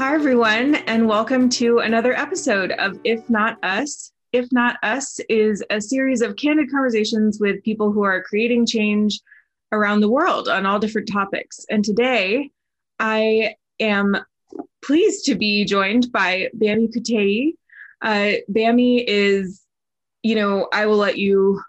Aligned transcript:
Hi, 0.00 0.14
everyone, 0.14 0.76
and 0.76 1.06
welcome 1.06 1.50
to 1.50 1.80
another 1.80 2.14
episode 2.14 2.72
of 2.72 2.98
If 3.04 3.28
Not 3.28 3.62
Us. 3.62 4.12
If 4.32 4.50
Not 4.50 4.78
Us 4.82 5.20
is 5.28 5.62
a 5.68 5.78
series 5.78 6.22
of 6.22 6.36
candid 6.36 6.70
conversations 6.70 7.38
with 7.38 7.62
people 7.64 7.92
who 7.92 8.02
are 8.02 8.22
creating 8.22 8.64
change 8.64 9.20
around 9.72 10.00
the 10.00 10.08
world 10.08 10.48
on 10.48 10.64
all 10.64 10.78
different 10.78 11.06
topics. 11.06 11.66
And 11.68 11.84
today 11.84 12.50
I 12.98 13.56
am 13.78 14.16
pleased 14.82 15.26
to 15.26 15.34
be 15.34 15.66
joined 15.66 16.10
by 16.10 16.48
Bami 16.56 16.90
Kuteyi. 16.90 17.56
Uh, 18.00 18.40
Bami 18.50 19.04
is, 19.06 19.60
you 20.22 20.34
know, 20.34 20.66
I 20.72 20.86
will 20.86 20.96
let 20.96 21.18
you 21.18 21.60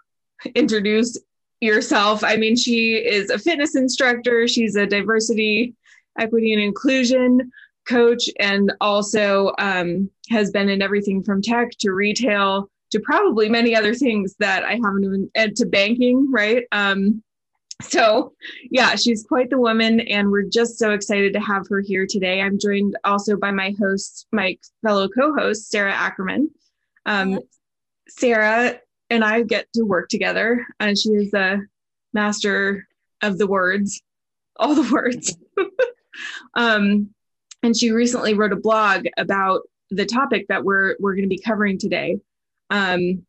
introduce 0.54 1.20
yourself. 1.60 2.24
I 2.24 2.36
mean, 2.36 2.56
she 2.56 2.94
is 2.94 3.28
a 3.28 3.38
fitness 3.38 3.76
instructor, 3.76 4.48
she's 4.48 4.74
a 4.74 4.86
diversity, 4.86 5.74
equity, 6.18 6.54
and 6.54 6.62
inclusion 6.62 7.52
coach, 7.86 8.28
and 8.38 8.72
also 8.80 9.52
um, 9.58 10.10
has 10.30 10.50
been 10.50 10.68
in 10.68 10.82
everything 10.82 11.22
from 11.22 11.42
tech 11.42 11.70
to 11.80 11.92
retail 11.92 12.68
to 12.90 13.00
probably 13.00 13.48
many 13.48 13.74
other 13.74 13.94
things 13.94 14.34
that 14.38 14.64
I 14.64 14.72
haven't 14.74 15.04
even, 15.04 15.30
and 15.34 15.56
to 15.56 15.66
banking, 15.66 16.30
right? 16.30 16.64
Um, 16.72 17.22
so, 17.80 18.34
yeah, 18.70 18.94
she's 18.94 19.24
quite 19.24 19.50
the 19.50 19.58
woman, 19.58 20.00
and 20.00 20.30
we're 20.30 20.42
just 20.42 20.78
so 20.78 20.92
excited 20.92 21.32
to 21.32 21.40
have 21.40 21.66
her 21.68 21.80
here 21.80 22.06
today. 22.08 22.40
I'm 22.40 22.58
joined 22.58 22.96
also 23.04 23.36
by 23.36 23.50
my 23.50 23.74
host, 23.80 24.26
my 24.30 24.56
fellow 24.82 25.08
co 25.08 25.34
host, 25.34 25.70
Sarah 25.70 25.92
Ackerman. 25.92 26.50
Um, 27.06 27.40
Sarah 28.08 28.78
and 29.10 29.24
I 29.24 29.42
get 29.42 29.66
to 29.74 29.82
work 29.82 30.08
together, 30.08 30.66
and 30.78 30.96
she 30.96 31.10
is 31.10 31.34
a 31.34 31.60
master 32.12 32.86
of 33.22 33.38
the 33.38 33.46
words, 33.46 34.02
all 34.56 34.74
the 34.74 34.90
words. 34.92 35.36
um, 36.54 37.10
and 37.62 37.76
she 37.76 37.90
recently 37.90 38.34
wrote 38.34 38.52
a 38.52 38.56
blog 38.56 39.06
about 39.16 39.62
the 39.90 40.06
topic 40.06 40.46
that 40.48 40.64
we're 40.64 40.96
we're 40.98 41.14
going 41.14 41.24
to 41.24 41.28
be 41.28 41.38
covering 41.38 41.78
today. 41.78 42.18
Um, 42.70 43.24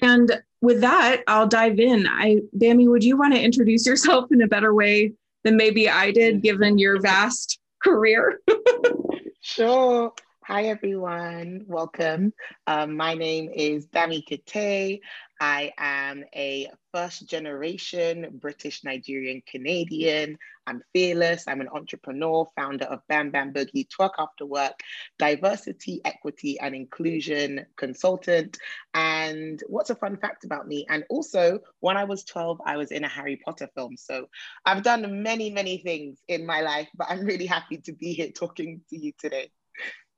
and 0.00 0.42
with 0.60 0.80
that, 0.82 1.22
I'll 1.26 1.48
dive 1.48 1.80
in. 1.80 2.06
I, 2.06 2.40
Bami, 2.56 2.88
would 2.88 3.02
you 3.02 3.16
want 3.16 3.34
to 3.34 3.40
introduce 3.40 3.86
yourself 3.86 4.30
in 4.30 4.42
a 4.42 4.46
better 4.46 4.72
way 4.72 5.12
than 5.42 5.56
maybe 5.56 5.88
I 5.88 6.12
did, 6.12 6.42
given 6.42 6.78
your 6.78 7.00
vast 7.00 7.58
career? 7.82 8.40
sure. 9.40 10.12
Hi, 10.44 10.64
everyone. 10.64 11.64
Welcome. 11.66 12.32
Um, 12.66 12.96
my 12.96 13.14
name 13.14 13.50
is 13.54 13.86
Bami 13.86 14.22
Kuteyi. 14.28 15.00
I 15.42 15.72
am 15.76 16.22
a 16.36 16.68
first 16.94 17.28
generation 17.28 18.28
British 18.34 18.84
Nigerian 18.84 19.42
Canadian. 19.44 20.38
I'm 20.68 20.84
fearless. 20.92 21.48
I'm 21.48 21.60
an 21.60 21.68
entrepreneur, 21.74 22.46
founder 22.54 22.84
of 22.84 23.00
Bam 23.08 23.32
Bam 23.32 23.52
Boogie, 23.52 23.88
Twerk 23.88 24.12
After 24.20 24.46
Work, 24.46 24.78
diversity, 25.18 26.00
equity, 26.04 26.60
and 26.60 26.76
inclusion 26.76 27.66
consultant. 27.76 28.56
And 28.94 29.60
what's 29.66 29.90
a 29.90 29.96
fun 29.96 30.16
fact 30.16 30.44
about 30.44 30.68
me? 30.68 30.86
And 30.88 31.02
also, 31.10 31.58
when 31.80 31.96
I 31.96 32.04
was 32.04 32.22
12, 32.22 32.60
I 32.64 32.76
was 32.76 32.92
in 32.92 33.02
a 33.02 33.08
Harry 33.08 33.42
Potter 33.44 33.68
film. 33.74 33.96
So 33.96 34.28
I've 34.64 34.84
done 34.84 35.24
many, 35.24 35.50
many 35.50 35.78
things 35.78 36.20
in 36.28 36.46
my 36.46 36.60
life, 36.60 36.86
but 36.94 37.08
I'm 37.10 37.24
really 37.24 37.46
happy 37.46 37.78
to 37.78 37.92
be 37.92 38.12
here 38.12 38.30
talking 38.30 38.80
to 38.90 38.96
you 38.96 39.10
today. 39.18 39.50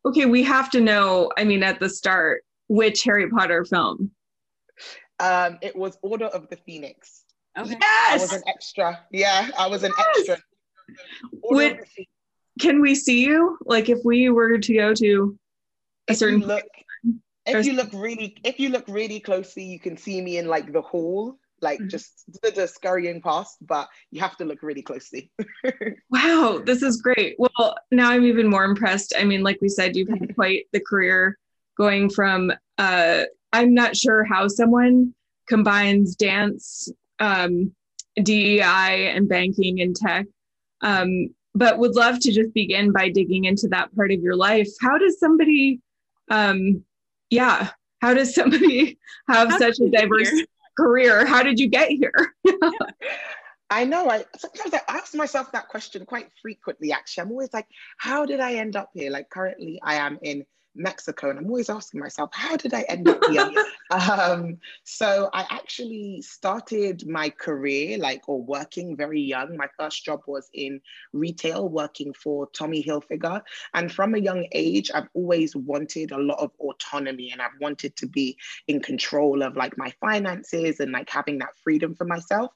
Okay, 0.04 0.26
we 0.26 0.42
have 0.42 0.70
to 0.72 0.82
know, 0.82 1.32
I 1.38 1.44
mean, 1.44 1.62
at 1.62 1.80
the 1.80 1.88
start, 1.88 2.44
which 2.68 3.04
Harry 3.04 3.30
Potter 3.30 3.64
film? 3.64 4.10
Um, 5.20 5.58
it 5.62 5.76
was 5.76 5.98
Order 6.02 6.26
of 6.26 6.48
the 6.48 6.56
Phoenix. 6.56 7.24
Okay. 7.56 7.76
Yes! 7.80 8.20
I 8.20 8.22
was 8.22 8.32
an 8.32 8.42
extra. 8.48 9.00
Yeah, 9.12 9.48
I 9.58 9.68
was 9.68 9.84
an 9.84 9.92
yes! 9.96 10.06
extra. 10.18 10.38
Would, 11.50 11.80
can 12.60 12.80
we 12.80 12.94
see 12.94 13.24
you? 13.24 13.58
Like 13.64 13.88
if 13.88 13.98
we 14.04 14.28
were 14.30 14.58
to 14.58 14.74
go 14.74 14.94
to 14.94 15.38
a 16.08 16.12
if 16.12 16.18
certain 16.18 16.40
look, 16.40 16.64
if 17.46 17.66
you 17.66 17.74
look 17.74 17.90
really 17.92 18.36
if 18.44 18.58
you 18.58 18.70
look 18.70 18.84
really 18.88 19.20
closely, 19.20 19.64
you 19.64 19.78
can 19.78 19.96
see 19.96 20.20
me 20.20 20.38
in 20.38 20.46
like 20.46 20.72
the 20.72 20.82
hall, 20.82 21.38
like 21.60 21.78
mm-hmm. 21.78 21.88
just 21.88 22.24
the 22.42 22.66
scurrying 22.66 23.20
past, 23.20 23.56
but 23.60 23.88
you 24.10 24.20
have 24.20 24.36
to 24.38 24.44
look 24.44 24.62
really 24.62 24.82
closely. 24.82 25.30
wow, 26.10 26.60
this 26.64 26.82
is 26.82 27.00
great. 27.00 27.36
Well, 27.38 27.76
now 27.90 28.10
I'm 28.10 28.24
even 28.24 28.48
more 28.48 28.64
impressed. 28.64 29.14
I 29.18 29.24
mean, 29.24 29.42
like 29.42 29.60
we 29.60 29.68
said, 29.68 29.96
you've 29.96 30.08
had 30.08 30.34
quite 30.34 30.66
the 30.72 30.80
career 30.80 31.38
going 31.76 32.08
from 32.10 32.52
uh 32.78 33.24
I'm 33.54 33.72
not 33.72 33.96
sure 33.96 34.24
how 34.24 34.48
someone 34.48 35.14
combines 35.46 36.16
dance, 36.16 36.90
um, 37.20 37.72
DEI, 38.20 39.12
and 39.14 39.28
banking 39.28 39.80
and 39.80 39.94
tech. 39.94 40.26
Um, 40.80 41.28
but 41.54 41.78
would 41.78 41.94
love 41.94 42.18
to 42.18 42.32
just 42.32 42.52
begin 42.52 42.90
by 42.90 43.10
digging 43.10 43.44
into 43.44 43.68
that 43.68 43.94
part 43.94 44.10
of 44.10 44.20
your 44.20 44.34
life. 44.34 44.66
How 44.80 44.98
does 44.98 45.20
somebody, 45.20 45.80
um, 46.32 46.82
yeah, 47.30 47.70
how 48.00 48.12
does 48.12 48.34
somebody 48.34 48.98
have 49.28 49.50
how 49.50 49.58
such 49.58 49.78
a 49.78 49.88
diverse 49.88 50.32
career? 50.76 51.24
How 51.24 51.44
did 51.44 51.60
you 51.60 51.68
get 51.68 51.90
here? 51.90 52.34
I 53.70 53.84
know. 53.84 54.10
I 54.10 54.24
sometimes 54.36 54.74
I 54.74 54.80
ask 54.88 55.14
myself 55.14 55.52
that 55.52 55.68
question 55.68 56.04
quite 56.06 56.28
frequently. 56.42 56.90
Actually, 56.90 57.22
I'm 57.22 57.30
always 57.30 57.52
like, 57.52 57.68
how 57.98 58.26
did 58.26 58.40
I 58.40 58.54
end 58.54 58.74
up 58.74 58.90
here? 58.94 59.12
Like 59.12 59.30
currently, 59.30 59.80
I 59.80 59.94
am 59.94 60.18
in 60.22 60.44
Mexico. 60.74 61.30
And 61.30 61.38
I'm 61.38 61.46
always 61.46 61.70
asking 61.70 62.00
myself, 62.00 62.30
how 62.32 62.56
did 62.56 62.74
I 62.74 62.82
end 62.82 63.08
up 63.08 63.24
here? 63.26 63.50
um, 63.90 64.58
so 64.84 65.30
I 65.32 65.46
actually 65.50 66.22
started 66.22 67.08
my 67.08 67.30
career, 67.30 67.98
like, 67.98 68.28
or 68.28 68.42
working 68.42 68.96
very 68.96 69.20
young. 69.20 69.56
My 69.56 69.68
first 69.78 70.04
job 70.04 70.22
was 70.26 70.48
in 70.52 70.80
retail, 71.12 71.68
working 71.68 72.12
for 72.12 72.48
Tommy 72.48 72.82
Hilfiger. 72.82 73.42
And 73.74 73.92
from 73.92 74.14
a 74.14 74.18
young 74.18 74.46
age, 74.52 74.90
I've 74.94 75.08
always 75.14 75.54
wanted 75.54 76.12
a 76.12 76.18
lot 76.18 76.38
of 76.38 76.50
autonomy 76.58 77.30
and 77.32 77.40
I've 77.40 77.58
wanted 77.60 77.96
to 77.96 78.06
be 78.06 78.36
in 78.68 78.80
control 78.80 79.42
of 79.42 79.56
like 79.56 79.76
my 79.78 79.92
finances 80.00 80.80
and 80.80 80.92
like 80.92 81.10
having 81.10 81.38
that 81.38 81.56
freedom 81.62 81.94
for 81.94 82.04
myself. 82.04 82.52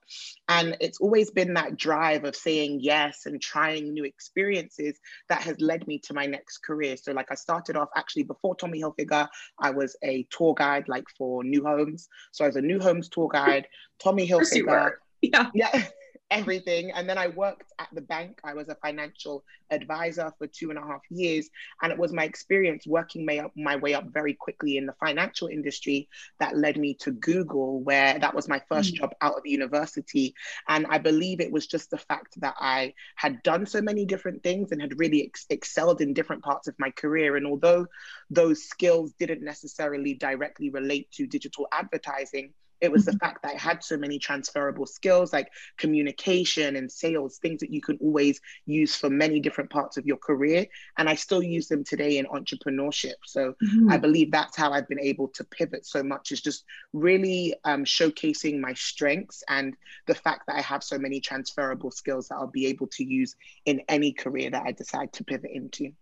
And 0.49 0.77
it's 0.81 1.01
always 1.01 1.31
been 1.31 1.55
that 1.55 1.77
drive 1.77 2.25
of 2.25 2.35
saying 2.35 2.81
yes 2.83 3.27
and 3.27 3.41
trying 3.41 3.93
new 3.93 4.05
experiences 4.05 4.99
that 5.29 5.43
has 5.43 5.61
led 5.61 5.87
me 5.87 5.99
to 6.01 6.15
my 6.15 6.27
next 6.27 6.59
career. 6.59 6.97
So, 6.97 7.13
like, 7.13 7.31
I 7.31 7.35
started 7.35 7.77
off 7.77 7.89
actually 8.09 8.23
before 8.23 8.57
Tommy 8.57 8.81
Hilfiger, 8.81 9.29
I 9.61 9.71
was 9.71 9.95
a 10.03 10.27
tour 10.31 10.55
guide 10.55 10.89
like 10.89 11.05
for 11.17 11.45
new 11.45 11.63
homes. 11.63 12.09
So, 12.33 12.45
I 12.45 12.49
was 12.49 12.57
a 12.57 12.63
new 12.63 12.81
homes 12.81 13.09
tour 13.11 13.29
guide, 13.29 13.69
Tommy 13.99 14.27
Hilfiger. 14.27 14.93
Yeah. 15.21 15.51
Yeah 15.53 15.83
everything. 16.31 16.91
And 16.91 17.09
then 17.09 17.19
I 17.19 17.29
worked 17.29 17.73
at 17.79 17.89
the 17.93 18.01
bank. 18.01 18.41
I 18.45 18.55
was 18.55 18.69
a 18.69 18.75
financial 18.77 19.45
advisor 19.71 20.33
for 20.39 20.47
two 20.47 20.71
and 20.71 20.79
a 20.79 20.83
half 20.83 21.01
years. 21.11 21.49
And 21.83 21.93
it 21.93 21.99
was 21.99 22.13
my 22.13 22.25
experience 22.25 22.87
working 22.87 23.25
my, 23.25 23.39
up, 23.39 23.53
my 23.57 23.77
way 23.77 23.95
up 23.95 24.07
very 24.13 24.35
quickly 24.35 24.77
in 24.77 24.87
the 24.87 24.95
financial 25.01 25.49
industry 25.49 26.09
that 26.39 26.57
led 26.57 26.77
me 26.77 26.95
to 27.01 27.13
Google, 27.13 27.81
where 27.81 28.19
that 28.19 28.35
was 28.35 28.49
my 28.49 28.61
1st 28.71 28.79
mm 28.79 28.95
job 28.99 29.13
out 29.21 29.35
of 29.37 29.45
university. 29.45 30.35
And 30.67 30.87
I 30.89 30.99
believe 30.99 31.41
it 31.41 31.53
was 31.53 31.67
just 31.67 31.91
the 31.91 31.99
fact 31.99 32.41
that 32.41 32.55
I 32.59 32.95
had 33.17 33.43
done 33.43 33.67
so 33.67 33.81
many 33.81 34.05
different 34.05 34.43
things 34.43 34.73
and 34.73 34.81
had 34.81 34.99
really 34.99 35.27
ex- 35.27 35.47
excelled 35.51 36.01
in 36.01 36.15
different 36.15 36.43
parts 36.43 36.69
of 36.69 36.75
my 36.79 36.91
career. 36.91 37.37
And 37.37 37.47
although 37.47 37.87
those 38.31 38.65
skills 38.65 39.13
didn't 39.19 39.43
necessarily 39.43 40.15
directly 40.15 40.71
relate 40.71 41.11
to 41.13 41.27
digital 41.27 41.69
advertising, 41.73 42.55
it 42.81 42.91
was 42.91 43.05
the 43.05 43.19
fact 43.19 43.43
that 43.43 43.55
I 43.55 43.59
had 43.59 43.83
so 43.83 43.97
many 43.97 44.19
transferable 44.19 44.87
skills 44.87 45.33
like 45.33 45.51
communication 45.77 46.77
and 46.77 46.91
sales, 46.91 47.39
things 47.39 47.61
that 47.61 47.71
you 47.71 47.81
can 47.81 47.99
always 48.01 48.41
use 48.67 48.95
for 48.95 49.11
many 49.11 49.41
different 49.41 49.71
parts 49.71 49.97
of 49.97 50.07
your 50.07 50.17
career. 50.17 50.67
And 50.97 51.09
I 51.09 51.15
still 51.15 51.43
use 51.43 51.69
them 51.69 51.85
today 51.85 52.19
in 52.19 52.27
entrepreneurship. 52.27 53.15
So 53.25 53.55
mm-hmm. 53.63 53.91
I 53.91 53.99
believe 53.99 54.31
that's 54.31 54.57
how 54.57 54.73
I've 54.73 54.89
been 54.89 55.01
able 55.01 55.29
to 55.29 55.45
pivot 55.45 55.87
so 55.87 56.03
much, 56.03 56.33
is 56.33 56.41
just 56.41 56.65
really 56.93 57.55
um, 57.65 57.85
showcasing 57.85 58.61
my 58.61 58.75
strengths 58.75 59.43
and 59.49 59.75
the 60.07 60.15
fact 60.15 60.47
that 60.47 60.57
I 60.57 60.63
have 60.63 60.83
so 60.85 60.99
many 60.99 61.21
transferable 61.21 61.91
skills 61.91 62.29
that 62.29 62.37
I'll 62.37 62.47
be 62.47 62.67
able 62.67 62.87
to 62.89 63.05
use 63.05 63.35
in 63.65 63.83
any 63.89 64.13
career 64.13 64.51
that 64.51 64.63
I 64.67 64.73
decide 64.73 65.13
to 65.15 65.25
pivot 65.25 65.51
into. 65.53 65.93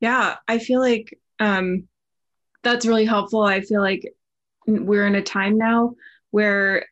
Yeah, 0.00 0.36
I 0.46 0.58
feel 0.58 0.80
like 0.80 1.18
um, 1.40 1.88
that's 2.62 2.86
really 2.86 3.04
helpful. 3.04 3.42
I 3.42 3.60
feel 3.60 3.80
like 3.80 4.14
we're 4.66 5.06
in 5.06 5.14
a 5.14 5.22
time 5.22 5.58
now 5.58 5.94
where 6.30 6.86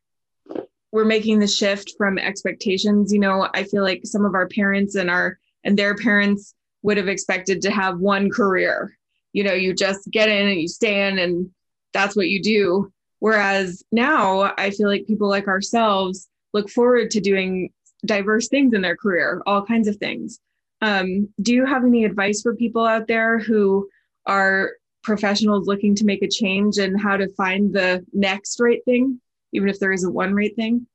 we're 0.92 1.04
making 1.04 1.38
the 1.38 1.48
shift 1.48 1.94
from 1.96 2.18
expectations. 2.18 3.12
You 3.12 3.20
know 3.20 3.48
i 3.54 3.64
feel 3.64 3.82
like 3.82 4.02
some 4.04 4.24
of 4.24 4.34
our 4.34 4.48
parents 4.48 4.94
and 4.94 5.10
our 5.10 5.38
and 5.64 5.78
their 5.78 5.94
parents 5.94 6.54
would 6.82 6.96
have 6.96 7.08
expected 7.08 7.62
to 7.62 7.70
have 7.70 7.98
one 7.98 8.30
career. 8.30 8.96
You 9.32 9.44
know 9.44 9.54
you 9.54 9.74
just 9.74 10.10
get 10.10 10.28
in 10.28 10.48
and 10.48 10.60
you 10.60 10.68
stay 10.68 11.08
in 11.08 11.18
and 11.18 11.50
that's 11.92 12.16
what 12.16 12.28
you 12.28 12.42
do. 12.42 12.92
Whereas 13.18 13.82
now 13.92 14.52
i 14.58 14.70
feel 14.70 14.88
like 14.88 15.06
people 15.06 15.28
like 15.28 15.48
ourselves 15.48 16.28
look 16.52 16.68
forward 16.68 17.10
to 17.12 17.20
doing 17.20 17.70
diverse 18.04 18.48
things 18.48 18.74
in 18.74 18.82
their 18.82 18.96
career 18.96 19.42
all 19.46 19.64
kinds 19.64 19.88
of 19.88 19.96
things. 19.96 20.40
Um, 20.80 21.28
do 21.40 21.54
you 21.54 21.64
have 21.64 21.84
any 21.84 22.04
advice 22.04 22.42
for 22.42 22.56
people 22.56 22.84
out 22.84 23.06
there 23.06 23.38
who 23.38 23.88
are 24.26 24.72
professionals 25.02 25.66
looking 25.66 25.94
to 25.96 26.04
make 26.04 26.22
a 26.22 26.28
change 26.28 26.78
and 26.78 27.00
how 27.00 27.16
to 27.16 27.28
find 27.34 27.72
the 27.72 28.04
next 28.12 28.60
right 28.60 28.84
thing, 28.84 29.20
even 29.52 29.68
if 29.68 29.78
there 29.78 29.92
isn't 29.92 30.14
one 30.14 30.34
right 30.34 30.54
thing? 30.56 30.86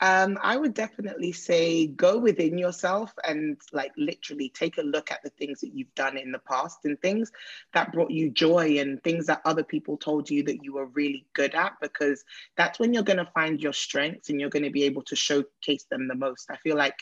Um, 0.00 0.38
I 0.42 0.56
would 0.56 0.74
definitely 0.74 1.32
say 1.32 1.86
go 1.86 2.18
within 2.18 2.58
yourself 2.58 3.12
and 3.26 3.56
like 3.72 3.92
literally 3.96 4.50
take 4.50 4.76
a 4.76 4.82
look 4.82 5.12
at 5.12 5.22
the 5.22 5.30
things 5.30 5.60
that 5.60 5.72
you've 5.72 5.94
done 5.94 6.18
in 6.18 6.32
the 6.32 6.40
past 6.40 6.80
and 6.84 7.00
things 7.00 7.30
that 7.72 7.92
brought 7.92 8.10
you 8.10 8.28
joy 8.28 8.78
and 8.80 9.02
things 9.02 9.26
that 9.26 9.40
other 9.44 9.62
people 9.62 9.96
told 9.96 10.28
you 10.28 10.42
that 10.42 10.64
you 10.64 10.74
were 10.74 10.86
really 10.86 11.24
good 11.32 11.54
at 11.54 11.74
because 11.80 12.24
that's 12.56 12.78
when 12.80 12.92
you're 12.92 13.04
going 13.04 13.24
to 13.24 13.30
find 13.32 13.62
your 13.62 13.72
strengths 13.72 14.30
and 14.30 14.40
you're 14.40 14.50
going 14.50 14.64
to 14.64 14.70
be 14.70 14.82
able 14.82 15.02
to 15.02 15.16
showcase 15.16 15.86
them 15.90 16.08
the 16.08 16.14
most. 16.14 16.50
I 16.50 16.56
feel 16.56 16.76
like 16.76 16.96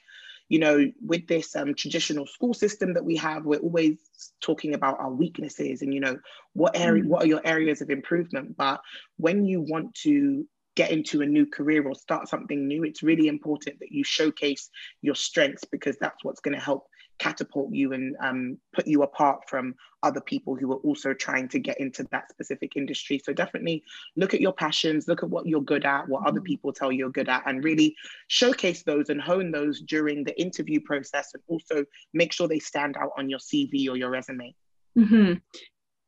you 0.49 0.59
know, 0.59 0.91
with 1.05 1.27
this 1.27 1.55
um, 1.57 1.75
traditional 1.75 2.27
school 2.27 2.55
system 2.55 2.95
that 2.95 3.05
we 3.05 3.17
have, 3.17 3.45
we're 3.45 3.61
always 3.61 3.99
talking 4.41 4.75
about 4.75 4.99
our 4.99 5.11
weaknesses 5.11 5.83
and, 5.83 5.93
you 5.95 6.01
know, 6.01 6.17
what 6.53 6.77
area, 6.77 7.03
mm. 7.03 7.09
what 7.09 7.25
are 7.25 7.29
your 7.29 7.41
areas 7.45 7.81
of 7.81 7.91
improvement? 7.91 8.57
But 8.57 8.81
when 9.17 9.45
you 9.45 9.61
want 9.61 9.95
to 10.03 10.47
get 10.75 10.91
into 10.91 11.21
a 11.21 11.27
new 11.27 11.47
career 11.47 11.87
or 11.87 11.95
start 11.95 12.29
something 12.29 12.67
new, 12.67 12.85
it's 12.85 13.03
really 13.03 13.29
important 13.29 13.79
that 13.81 13.93
you 13.93 14.05
showcase 14.05 14.71
your 15.03 15.15
strengths 15.15 15.65
because 15.65 15.97
that's 16.01 16.25
what's 16.25 16.41
going 16.41 16.55
to 16.55 16.65
help 16.65 16.87
catapult 17.23 17.73
you 17.73 17.93
and 17.93 18.17
um, 18.21 18.59
put 18.75 18.85
you 18.85 19.05
apart 19.05 19.49
from 19.49 19.77
other 20.03 20.21
people 20.21 20.57
who 20.57 20.73
are 20.73 20.83
also 20.89 21.15
trying 21.15 21.49
to 21.49 21.61
get 21.61 21.79
into 21.79 22.03
that 22.11 22.29
specific 22.29 22.73
industry. 22.75 23.21
So 23.25 23.33
definitely 23.33 23.85
look 24.17 24.35
at 24.35 24.41
your 24.41 24.53
passions, 24.53 25.07
look 25.07 25.23
at 25.23 25.31
what 25.31 25.47
you're 25.47 25.63
good 25.63 25.85
at, 25.85 26.09
what 26.09 26.27
other 26.27 26.41
mm-hmm. 26.41 26.47
people 26.47 26.73
tell 26.73 26.91
you 26.91 26.99
you're 26.99 27.11
good 27.11 27.29
at, 27.29 27.45
and 27.47 27.63
really 27.63 27.95
showcase 28.27 28.83
those 28.83 29.09
and 29.09 29.21
hone 29.21 29.53
those 29.53 29.83
during 29.83 30.25
the 30.25 30.39
interview 30.41 30.81
process 30.81 31.31
and 31.35 31.43
also 31.47 31.85
make 32.13 32.33
sure 32.33 32.49
they 32.49 32.59
stand 32.59 32.97
out 32.97 33.13
on 33.17 33.31
your 33.31 33.39
CV 33.39 33.89
or 33.89 33.97
your 33.97 34.11
resume. 34.11 34.53
Mm-hmm. 34.99 35.35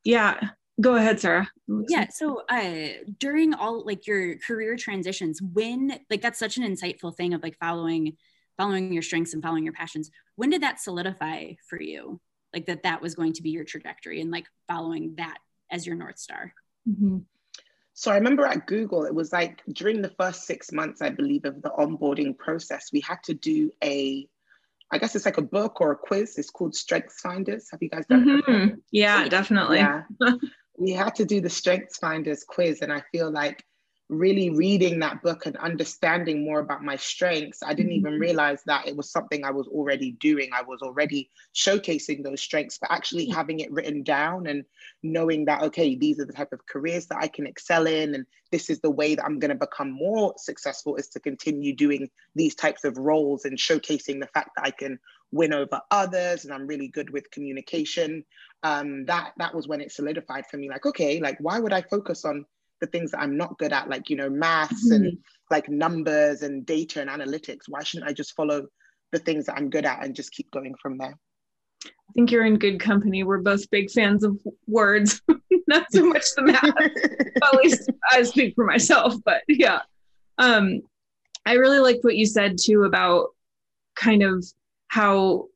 Yeah, 0.02 0.40
go 0.80 0.96
ahead 0.96 1.20
sarah 1.20 1.48
yeah 1.88 2.08
so 2.10 2.42
uh 2.48 2.88
during 3.20 3.54
all 3.54 3.86
like 3.86 4.08
your 4.08 4.36
career 4.38 4.74
transitions 4.74 5.40
when 5.40 5.96
like 6.10 6.20
that's 6.20 6.36
such 6.36 6.56
an 6.56 6.64
insightful 6.64 7.14
thing 7.14 7.32
of 7.32 7.40
like 7.44 7.56
following 7.60 8.16
following 8.56 8.92
your 8.92 9.02
strengths 9.02 9.34
and 9.34 9.42
following 9.42 9.64
your 9.64 9.72
passions 9.72 10.10
when 10.36 10.50
did 10.50 10.62
that 10.62 10.80
solidify 10.80 11.52
for 11.68 11.80
you 11.80 12.20
like 12.52 12.66
that 12.66 12.82
that 12.82 13.02
was 13.02 13.14
going 13.14 13.32
to 13.32 13.42
be 13.42 13.50
your 13.50 13.64
trajectory 13.64 14.20
and 14.20 14.30
like 14.30 14.46
following 14.68 15.14
that 15.16 15.38
as 15.70 15.86
your 15.86 15.96
north 15.96 16.18
star 16.18 16.52
mm-hmm. 16.88 17.18
so 17.92 18.10
i 18.10 18.16
remember 18.16 18.44
at 18.44 18.66
google 18.66 19.04
it 19.04 19.14
was 19.14 19.32
like 19.32 19.62
during 19.72 20.02
the 20.02 20.14
first 20.20 20.44
six 20.44 20.72
months 20.72 21.02
i 21.02 21.10
believe 21.10 21.44
of 21.44 21.60
the 21.62 21.70
onboarding 21.70 22.36
process 22.36 22.90
we 22.92 23.00
had 23.00 23.22
to 23.24 23.34
do 23.34 23.70
a 23.82 24.26
I 24.92 24.98
guess 24.98 25.16
it's 25.16 25.24
like 25.24 25.38
a 25.38 25.42
book 25.42 25.80
or 25.80 25.92
a 25.92 25.96
quiz. 25.96 26.38
It's 26.38 26.50
called 26.50 26.76
Strengths 26.76 27.20
Finders. 27.20 27.68
Have 27.72 27.82
you 27.82 27.88
guys 27.88 28.04
done 28.06 28.26
mm-hmm. 28.26 28.68
it? 28.68 28.78
Yeah, 28.92 29.26
definitely. 29.28 29.78
Yeah. 29.78 30.02
we 30.76 30.92
had 30.92 31.14
to 31.16 31.24
do 31.24 31.40
the 31.40 31.50
strengths 31.50 31.98
finders 31.98 32.44
quiz 32.44 32.80
and 32.82 32.92
i 32.92 33.02
feel 33.12 33.30
like 33.30 33.64
really 34.10 34.50
reading 34.50 34.98
that 35.00 35.22
book 35.22 35.46
and 35.46 35.56
understanding 35.56 36.44
more 36.44 36.60
about 36.60 36.84
my 36.84 36.94
strengths 36.94 37.62
i 37.62 37.72
didn't 37.72 37.92
even 37.92 38.12
mm-hmm. 38.12 38.20
realize 38.20 38.62
that 38.66 38.86
it 38.86 38.94
was 38.94 39.10
something 39.10 39.44
i 39.44 39.50
was 39.50 39.66
already 39.68 40.12
doing 40.12 40.50
i 40.52 40.62
was 40.62 40.82
already 40.82 41.30
showcasing 41.54 42.22
those 42.22 42.40
strengths 42.40 42.76
but 42.78 42.90
actually 42.92 43.26
mm. 43.26 43.34
having 43.34 43.60
it 43.60 43.72
written 43.72 44.02
down 44.02 44.46
and 44.46 44.64
knowing 45.02 45.46
that 45.46 45.62
okay 45.62 45.94
these 45.94 46.20
are 46.20 46.26
the 46.26 46.32
type 46.34 46.52
of 46.52 46.66
careers 46.66 47.06
that 47.06 47.18
i 47.18 47.26
can 47.26 47.46
excel 47.46 47.86
in 47.86 48.14
and 48.14 48.26
this 48.52 48.68
is 48.68 48.78
the 48.80 48.90
way 48.90 49.14
that 49.14 49.24
i'm 49.24 49.38
going 49.38 49.50
to 49.50 49.54
become 49.54 49.90
more 49.90 50.34
successful 50.36 50.96
is 50.96 51.08
to 51.08 51.18
continue 51.18 51.74
doing 51.74 52.08
these 52.34 52.54
types 52.54 52.84
of 52.84 52.98
roles 52.98 53.46
and 53.46 53.56
showcasing 53.56 54.20
the 54.20 54.28
fact 54.34 54.50
that 54.56 54.66
i 54.66 54.70
can 54.70 54.98
win 55.34 55.52
over 55.52 55.80
others 55.90 56.44
and 56.44 56.54
I'm 56.54 56.66
really 56.66 56.86
good 56.86 57.10
with 57.10 57.30
communication. 57.32 58.24
Um, 58.62 59.04
that 59.06 59.32
that 59.36 59.54
was 59.54 59.66
when 59.66 59.80
it 59.80 59.92
solidified 59.92 60.46
for 60.46 60.56
me. 60.56 60.70
Like, 60.70 60.86
okay, 60.86 61.20
like 61.20 61.36
why 61.40 61.58
would 61.58 61.72
I 61.72 61.82
focus 61.82 62.24
on 62.24 62.46
the 62.84 62.90
things 62.90 63.10
that 63.12 63.20
I'm 63.20 63.36
not 63.36 63.58
good 63.58 63.72
at, 63.72 63.88
like 63.88 64.10
you 64.10 64.16
know, 64.16 64.28
maths 64.28 64.90
mm-hmm. 64.90 65.04
and 65.04 65.18
like 65.50 65.68
numbers 65.68 66.42
and 66.42 66.66
data 66.66 67.00
and 67.00 67.10
analytics? 67.10 67.62
Why 67.68 67.82
shouldn't 67.82 68.08
I 68.08 68.12
just 68.12 68.34
follow 68.34 68.66
the 69.12 69.18
things 69.18 69.46
that 69.46 69.56
I'm 69.56 69.70
good 69.70 69.86
at 69.86 70.04
and 70.04 70.14
just 70.14 70.32
keep 70.32 70.50
going 70.50 70.74
from 70.80 70.98
there? 70.98 71.16
I 71.86 72.12
think 72.14 72.30
you're 72.30 72.44
in 72.44 72.58
good 72.58 72.80
company. 72.80 73.22
We're 73.22 73.38
both 73.38 73.70
big 73.70 73.90
fans 73.90 74.24
of 74.24 74.38
words, 74.66 75.22
not 75.68 75.86
so 75.90 76.06
much 76.06 76.24
the 76.36 76.42
math. 76.42 76.64
at 77.42 77.54
least 77.62 77.90
I 78.10 78.22
speak 78.22 78.54
for 78.54 78.64
myself, 78.64 79.14
but 79.24 79.42
yeah. 79.48 79.80
Um, 80.38 80.80
I 81.46 81.54
really 81.54 81.78
liked 81.78 82.04
what 82.04 82.16
you 82.16 82.26
said 82.26 82.56
too 82.60 82.84
about 82.84 83.28
kind 83.96 84.22
of 84.22 84.44
how 84.88 85.46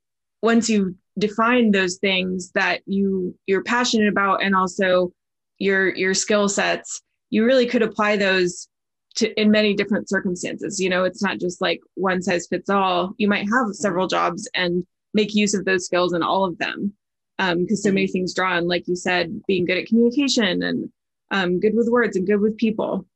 once 0.42 0.68
you 0.68 0.94
define 1.18 1.72
those 1.72 1.96
things 1.96 2.52
that 2.52 2.80
you 2.86 3.34
you're 3.46 3.64
passionate 3.64 4.08
about 4.08 4.42
and 4.42 4.54
also 4.54 5.12
your 5.58 5.94
your 5.96 6.14
skill 6.14 6.48
sets 6.48 7.02
you 7.30 7.44
really 7.44 7.66
could 7.66 7.82
apply 7.82 8.16
those 8.16 8.68
to 9.16 9.40
in 9.40 9.50
many 9.50 9.74
different 9.74 10.08
circumstances 10.08 10.80
you 10.80 10.88
know 10.88 11.04
it's 11.04 11.22
not 11.22 11.38
just 11.38 11.60
like 11.60 11.80
one 11.94 12.22
size 12.22 12.46
fits 12.46 12.70
all 12.70 13.14
you 13.18 13.28
might 13.28 13.48
have 13.48 13.72
several 13.72 14.06
jobs 14.06 14.48
and 14.54 14.86
make 15.14 15.34
use 15.34 15.54
of 15.54 15.64
those 15.64 15.84
skills 15.84 16.12
in 16.12 16.22
all 16.22 16.44
of 16.44 16.58
them 16.58 16.92
because 17.38 17.56
um, 17.58 17.76
so 17.76 17.90
many 17.90 18.06
things 18.06 18.34
draw 18.34 18.56
on 18.56 18.66
like 18.66 18.86
you 18.86 18.96
said 18.96 19.40
being 19.46 19.64
good 19.64 19.78
at 19.78 19.86
communication 19.86 20.62
and 20.62 20.90
um, 21.30 21.60
good 21.60 21.74
with 21.74 21.88
words 21.88 22.16
and 22.16 22.26
good 22.26 22.40
with 22.40 22.56
people 22.56 23.06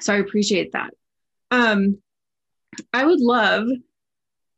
so 0.00 0.12
i 0.12 0.16
appreciate 0.16 0.72
that 0.72 0.92
um, 1.50 1.98
i 2.92 3.04
would 3.04 3.20
love 3.20 3.68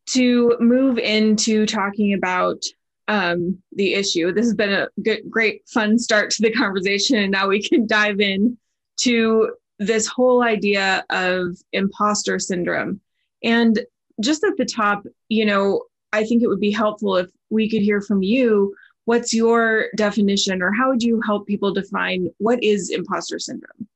to 0.07 0.57
move 0.61 0.99
into 0.99 1.67
talking 1.67 2.15
about 2.15 2.63
um, 3.09 3.63
the 3.73 3.95
issue. 3.95 4.33
This 4.33 4.47
has 4.47 4.55
been 4.55 4.73
a 4.73 4.89
good, 5.03 5.31
great, 5.31 5.63
fun 5.69 5.99
start 5.99 6.31
to 6.31 6.43
the 6.43 6.53
conversation. 6.53 7.17
And 7.17 7.33
now 7.33 7.49
we 7.49 7.63
can 7.63 7.87
dive 7.87 8.21
in 8.21 8.59
to 8.99 9.55
this 9.79 10.07
whole 10.07 10.43
idea 10.43 11.05
of 11.11 11.57
imposter 11.73 12.39
syndrome. 12.39 13.01
And 13.43 13.81
just 14.21 14.45
at 14.45 14.57
the 14.57 14.65
top, 14.65 15.05
you 15.29 15.45
know, 15.45 15.83
I 16.13 16.25
think 16.25 16.43
it 16.43 16.47
would 16.47 16.61
be 16.61 16.71
helpful 16.71 17.17
if 17.17 17.31
we 17.51 17.69
could 17.69 17.83
hear 17.83 18.01
from 18.01 18.23
you. 18.23 18.75
What's 19.05 19.35
your 19.35 19.87
definition, 19.97 20.63
or 20.63 20.73
how 20.73 20.91
would 20.91 21.03
you 21.03 21.21
help 21.21 21.47
people 21.47 21.75
define 21.75 22.31
what 22.39 22.63
is 22.63 22.91
imposter 22.91 23.39
syndrome? 23.39 23.89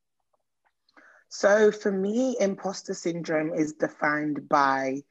So, 1.29 1.71
for 1.71 1.91
me, 1.91 2.35
imposter 2.39 2.93
syndrome 2.93 3.53
is 3.53 3.73
defined 3.73 4.49
by 4.49 5.01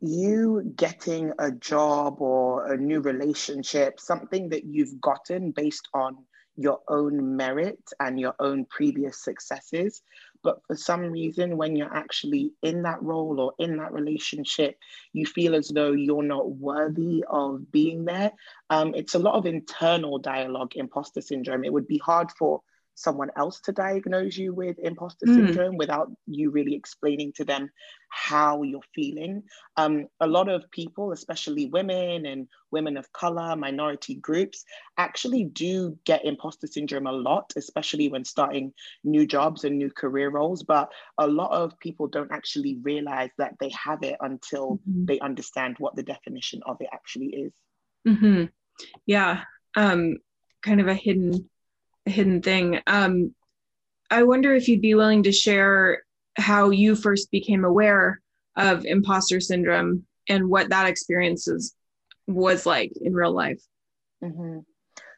you 0.00 0.72
getting 0.76 1.32
a 1.38 1.50
job 1.50 2.20
or 2.20 2.72
a 2.72 2.76
new 2.76 3.00
relationship, 3.00 4.00
something 4.00 4.48
that 4.50 4.64
you've 4.64 5.00
gotten 5.00 5.50
based 5.50 5.88
on 5.94 6.16
your 6.56 6.80
own 6.88 7.36
merit 7.36 7.80
and 8.00 8.18
your 8.18 8.34
own 8.38 8.64
previous 8.66 9.22
successes. 9.22 10.02
But 10.42 10.60
for 10.66 10.76
some 10.76 11.10
reason, 11.10 11.56
when 11.56 11.76
you're 11.76 11.94
actually 11.94 12.52
in 12.62 12.82
that 12.82 13.02
role 13.02 13.40
or 13.40 13.52
in 13.58 13.76
that 13.76 13.92
relationship, 13.92 14.78
you 15.12 15.26
feel 15.26 15.54
as 15.54 15.68
though 15.68 15.92
you're 15.92 16.22
not 16.22 16.50
worthy 16.50 17.24
of 17.28 17.70
being 17.70 18.04
there. 18.04 18.32
Um, 18.70 18.94
it's 18.94 19.14
a 19.14 19.18
lot 19.18 19.34
of 19.34 19.46
internal 19.46 20.18
dialogue, 20.18 20.76
imposter 20.76 21.20
syndrome. 21.20 21.64
It 21.64 21.72
would 21.72 21.86
be 21.86 21.98
hard 21.98 22.30
for 22.38 22.62
someone 23.00 23.30
else 23.36 23.60
to 23.60 23.72
diagnose 23.72 24.36
you 24.36 24.52
with 24.52 24.78
imposter 24.78 25.26
mm. 25.26 25.34
syndrome 25.34 25.76
without 25.76 26.10
you 26.26 26.50
really 26.50 26.74
explaining 26.74 27.32
to 27.32 27.44
them 27.44 27.70
how 28.10 28.62
you're 28.62 28.80
feeling. 28.94 29.42
Um, 29.76 30.06
a 30.20 30.26
lot 30.26 30.48
of 30.48 30.70
people, 30.70 31.12
especially 31.12 31.66
women 31.66 32.26
and 32.26 32.46
women 32.70 32.96
of 32.96 33.10
color, 33.12 33.56
minority 33.56 34.16
groups, 34.16 34.64
actually 34.98 35.44
do 35.44 35.96
get 36.04 36.24
imposter 36.24 36.66
syndrome 36.66 37.06
a 37.06 37.12
lot, 37.12 37.52
especially 37.56 38.08
when 38.08 38.24
starting 38.24 38.72
new 39.02 39.26
jobs 39.26 39.64
and 39.64 39.78
new 39.78 39.90
career 39.90 40.28
roles. 40.30 40.62
But 40.62 40.92
a 41.16 41.26
lot 41.26 41.52
of 41.52 41.78
people 41.80 42.06
don't 42.06 42.32
actually 42.32 42.78
realize 42.82 43.30
that 43.38 43.54
they 43.60 43.70
have 43.70 44.02
it 44.02 44.16
until 44.20 44.76
mm-hmm. 44.76 45.06
they 45.06 45.18
understand 45.20 45.76
what 45.78 45.96
the 45.96 46.02
definition 46.02 46.60
of 46.66 46.76
it 46.80 46.88
actually 46.92 47.28
is. 47.28 47.52
Mm-hmm. 48.06 48.44
Yeah. 49.06 49.44
Um, 49.76 50.16
kind 50.62 50.80
of 50.80 50.88
a 50.88 50.94
hidden 50.94 51.48
hidden 52.10 52.42
thing. 52.42 52.80
Um, 52.86 53.34
I 54.10 54.24
wonder 54.24 54.54
if 54.54 54.68
you'd 54.68 54.82
be 54.82 54.94
willing 54.94 55.22
to 55.24 55.32
share 55.32 56.02
how 56.36 56.70
you 56.70 56.96
first 56.96 57.30
became 57.30 57.64
aware 57.64 58.20
of 58.56 58.84
imposter 58.84 59.40
syndrome 59.40 60.04
and 60.28 60.48
what 60.48 60.70
that 60.70 60.88
experience 60.88 61.48
is, 61.48 61.74
was 62.26 62.66
like 62.66 62.92
in 63.00 63.14
real 63.14 63.32
life. 63.32 63.62
Mm-hmm. 64.22 64.60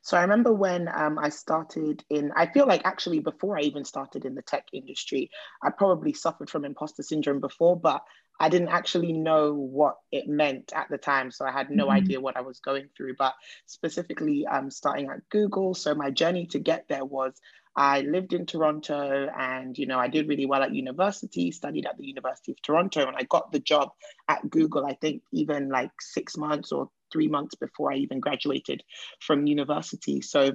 So 0.03 0.17
I 0.17 0.23
remember 0.23 0.53
when 0.53 0.89
um, 0.89 1.19
I 1.19 1.29
started 1.29 2.03
in, 2.11 2.33
I 2.35 2.47
feel 2.47 2.67
like 2.67 2.83
actually 2.85 3.21
before 3.21 3.57
I 3.57 3.63
even 3.63 3.85
started 3.85 4.25
in 4.25 4.35
the 4.35 4.43
tech 4.43 4.67
industry, 4.73 5.31
I 5.63 5.71
probably 5.71 6.13
suffered 6.13 6.51
from 6.51 6.65
imposter 6.65 7.05
syndrome 7.05 7.41
before, 7.41 7.79
but 7.79 8.03
I 8.43 8.49
didn't 8.49 8.71
actually 8.71 9.13
know 9.13 9.55
what 9.55 9.99
it 10.11 10.27
meant 10.27 10.73
at 10.75 10.89
the 10.91 10.99
time. 10.99 11.31
So 11.31 11.45
I 11.47 11.53
had 11.53 11.71
no 11.71 11.85
mm-hmm. 11.85 11.93
idea 11.93 12.21
what 12.21 12.37
I 12.37 12.41
was 12.41 12.59
going 12.59 12.89
through. 12.97 13.15
But 13.17 13.35
specifically, 13.67 14.45
I'm 14.51 14.65
um, 14.65 14.71
starting 14.71 15.09
at 15.11 15.29
Google, 15.31 15.75
so 15.75 15.95
my 15.95 16.11
journey 16.11 16.47
to 16.47 16.59
get 16.59 16.87
there 16.89 17.05
was 17.05 17.35
I 17.77 18.01
lived 18.01 18.33
in 18.33 18.45
Toronto 18.45 19.29
and, 19.39 19.79
you 19.79 19.87
know, 19.87 19.99
I 19.99 20.09
did 20.09 20.29
really 20.29 20.45
well 20.45 20.63
at 20.63 20.75
university, 20.75 21.53
studied 21.53 21.87
at 21.87 21.97
the 21.97 22.05
University 22.05 22.51
of 22.51 22.61
Toronto, 22.61 23.07
and 23.07 23.17
I 23.17 23.23
got 23.23 23.53
the 23.53 23.61
job 23.61 23.91
at 24.29 24.51
Google, 24.51 24.85
I 24.85 24.95
think 24.95 25.23
even 25.33 25.69
like 25.69 25.93
six 26.01 26.37
months 26.37 26.73
or 26.73 26.91
three 27.13 27.29
months 27.29 27.55
before 27.55 27.93
I 27.93 27.97
even 27.97 28.19
graduated 28.19 28.83
from 29.21 29.47
university. 29.47 30.21
So 30.21 30.53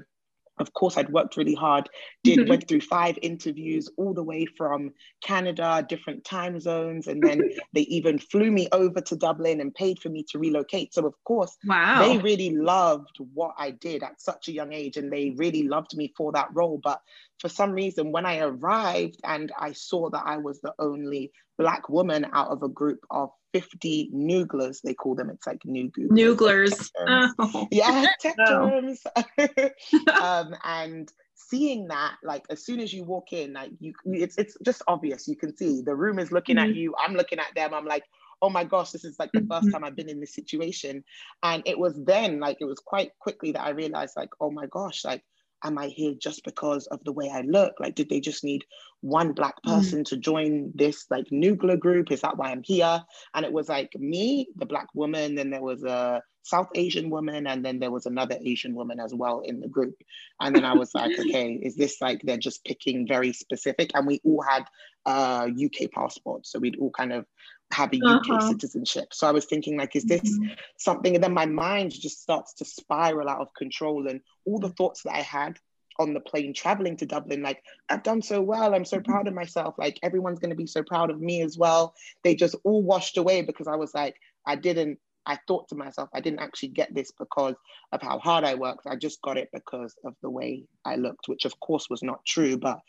of 0.59 0.73
course 0.73 0.97
i'd 0.97 1.09
worked 1.09 1.37
really 1.37 1.55
hard 1.55 1.89
did 2.23 2.39
mm-hmm. 2.39 2.49
went 2.49 2.67
through 2.67 2.81
five 2.81 3.17
interviews 3.21 3.89
all 3.97 4.13
the 4.13 4.23
way 4.23 4.45
from 4.57 4.91
canada 5.23 5.85
different 5.87 6.23
time 6.23 6.59
zones 6.59 7.07
and 7.07 7.21
then 7.21 7.41
they 7.73 7.81
even 7.81 8.17
flew 8.17 8.51
me 8.51 8.67
over 8.71 9.01
to 9.01 9.15
dublin 9.15 9.61
and 9.61 9.73
paid 9.75 9.99
for 9.99 10.09
me 10.09 10.23
to 10.29 10.39
relocate. 10.39 10.93
So 10.93 11.05
of 11.05 11.13
course 11.23 11.55
wow. 11.65 12.07
they 12.07 12.17
really 12.17 12.51
loved 12.51 13.17
what 13.33 13.53
i 13.57 13.71
did 13.71 14.03
at 14.03 14.21
such 14.21 14.47
a 14.47 14.51
young 14.51 14.73
age 14.73 14.97
and 14.97 15.11
they 15.11 15.33
really 15.37 15.63
loved 15.63 15.95
me 15.95 16.13
for 16.15 16.31
that 16.33 16.49
role. 16.53 16.79
But 16.83 17.01
for 17.39 17.49
some 17.49 17.71
reason 17.71 18.11
when 18.11 18.25
i 18.25 18.39
arrived 18.39 19.19
and 19.23 19.51
i 19.59 19.71
saw 19.71 20.09
that 20.09 20.23
i 20.25 20.37
was 20.37 20.59
the 20.61 20.73
only 20.79 21.31
black 21.57 21.87
woman 21.89 22.25
out 22.33 22.49
of 22.49 22.63
a 22.63 22.67
group 22.67 22.99
of 23.11 23.29
50 23.53 24.11
nooglers, 24.13 24.81
they 24.81 24.93
call 24.93 25.15
them. 25.15 25.29
It's 25.29 25.47
like 25.47 25.65
new 25.65 25.91
Nooglers. 25.91 26.91
Oh. 27.39 27.67
Yeah, 27.71 28.05
tech 28.19 28.35
oh. 28.47 28.69
terms. 28.69 29.03
um, 30.21 30.55
and 30.63 31.11
seeing 31.35 31.87
that, 31.87 32.15
like 32.23 32.43
as 32.49 32.65
soon 32.65 32.79
as 32.79 32.93
you 32.93 33.03
walk 33.03 33.31
in, 33.31 33.53
like 33.53 33.71
you, 33.79 33.93
it's 34.05 34.37
it's 34.37 34.57
just 34.63 34.81
obvious. 34.87 35.27
You 35.27 35.35
can 35.35 35.55
see 35.55 35.81
the 35.81 35.95
room 35.95 36.19
is 36.19 36.31
looking 36.31 36.57
mm-hmm. 36.57 36.71
at 36.71 36.75
you. 36.75 36.93
I'm 37.03 37.13
looking 37.15 37.39
at 37.39 37.53
them. 37.55 37.73
I'm 37.73 37.85
like, 37.85 38.03
oh 38.41 38.49
my 38.49 38.63
gosh, 38.63 38.91
this 38.91 39.05
is 39.05 39.17
like 39.19 39.31
the 39.33 39.45
first 39.49 39.67
mm-hmm. 39.67 39.71
time 39.71 39.83
I've 39.83 39.95
been 39.95 40.09
in 40.09 40.19
this 40.19 40.33
situation. 40.33 41.03
And 41.43 41.63
it 41.65 41.77
was 41.77 41.99
then, 42.05 42.39
like, 42.39 42.57
it 42.59 42.65
was 42.65 42.79
quite 42.79 43.11
quickly 43.19 43.51
that 43.53 43.63
I 43.63 43.69
realized, 43.69 44.15
like, 44.15 44.29
oh 44.39 44.51
my 44.51 44.67
gosh, 44.67 45.03
like 45.05 45.23
am 45.63 45.77
I 45.77 45.87
here 45.87 46.13
just 46.19 46.43
because 46.43 46.87
of 46.87 47.03
the 47.03 47.11
way 47.11 47.29
I 47.33 47.41
look? 47.41 47.73
Like, 47.79 47.95
did 47.95 48.09
they 48.09 48.19
just 48.19 48.43
need 48.43 48.65
one 49.01 49.33
black 49.33 49.55
mm. 49.65 49.73
person 49.75 50.01
mm. 50.01 50.05
to 50.05 50.17
join 50.17 50.71
this 50.75 51.05
like 51.09 51.25
Noogler 51.31 51.79
group? 51.79 52.11
Is 52.11 52.21
that 52.21 52.37
why 52.37 52.51
I'm 52.51 52.63
here? 52.63 53.01
And 53.33 53.45
it 53.45 53.51
was 53.51 53.69
like 53.69 53.91
me, 53.95 54.47
the 54.55 54.65
black 54.65 54.87
woman, 54.93 55.35
then 55.35 55.49
there 55.49 55.61
was 55.61 55.83
a 55.83 56.21
South 56.43 56.69
Asian 56.75 57.09
woman, 57.09 57.45
and 57.45 57.63
then 57.63 57.79
there 57.79 57.91
was 57.91 58.05
another 58.05 58.37
Asian 58.41 58.73
woman 58.73 58.99
as 58.99 59.13
well 59.13 59.41
in 59.41 59.59
the 59.59 59.67
group. 59.67 59.95
And 60.39 60.55
then 60.55 60.63
I 60.63 60.73
was 60.73 60.95
like, 60.95 61.11
okay, 61.19 61.53
is 61.53 61.75
this 61.75 61.97
like 62.01 62.21
they're 62.23 62.37
just 62.37 62.63
picking 62.63 63.07
very 63.07 63.33
specific? 63.33 63.91
And 63.93 64.07
we 64.07 64.21
all 64.23 64.41
had 64.41 64.63
uh, 65.05 65.47
UK 65.47 65.91
passports, 65.91 66.51
so 66.51 66.59
we'd 66.59 66.79
all 66.79 66.91
kind 66.91 67.13
of 67.13 67.25
have 67.71 67.93
a 67.93 67.97
UK 67.97 68.29
uh-huh. 68.29 68.49
citizenship. 68.49 69.13
So 69.13 69.27
I 69.27 69.31
was 69.31 69.45
thinking, 69.45 69.77
like, 69.77 69.95
is 69.95 70.05
this 70.05 70.21
mm-hmm. 70.21 70.53
something? 70.77 71.15
And 71.15 71.23
then 71.23 71.33
my 71.33 71.45
mind 71.45 71.91
just 71.91 72.21
starts 72.21 72.53
to 72.55 72.65
spiral 72.65 73.29
out 73.29 73.41
of 73.41 73.53
control. 73.53 74.07
And 74.07 74.21
all 74.45 74.59
the 74.59 74.69
thoughts 74.69 75.03
that 75.03 75.13
I 75.13 75.21
had 75.21 75.59
on 75.99 76.13
the 76.13 76.19
plane 76.19 76.53
traveling 76.53 76.95
to 76.97 77.05
Dublin, 77.05 77.41
like, 77.41 77.61
I've 77.89 78.03
done 78.03 78.21
so 78.21 78.41
well. 78.41 78.73
I'm 78.73 78.85
so 78.85 78.99
proud 78.99 79.27
of 79.27 79.33
myself. 79.33 79.75
Like, 79.77 79.99
everyone's 80.01 80.39
going 80.39 80.51
to 80.51 80.55
be 80.55 80.67
so 80.67 80.83
proud 80.83 81.09
of 81.09 81.19
me 81.19 81.41
as 81.41 81.57
well. 81.57 81.93
They 82.23 82.35
just 82.35 82.55
all 82.63 82.83
washed 82.83 83.17
away 83.17 83.41
because 83.41 83.67
I 83.67 83.75
was 83.75 83.93
like, 83.93 84.15
I 84.45 84.55
didn't. 84.55 84.99
I 85.25 85.37
thought 85.45 85.67
to 85.69 85.75
myself, 85.75 86.07
I 86.13 86.21
didn't 86.21 86.39
actually 86.39 86.69
get 86.69 86.95
this 86.95 87.11
because 87.11 87.55
of 87.91 88.01
how 88.01 88.17
hard 88.17 88.45
I 88.45 88.55
worked. 88.55 88.87
I 88.87 88.95
just 88.95 89.21
got 89.21 89.37
it 89.37 89.49
because 89.51 89.93
of 90.05 90.15
the 90.21 90.29
way 90.29 90.63
I 90.85 90.95
looked, 90.95 91.27
which 91.27 91.43
of 91.43 91.59
course 91.59 91.89
was 91.89 92.01
not 92.01 92.25
true. 92.25 92.57
But 92.57 92.79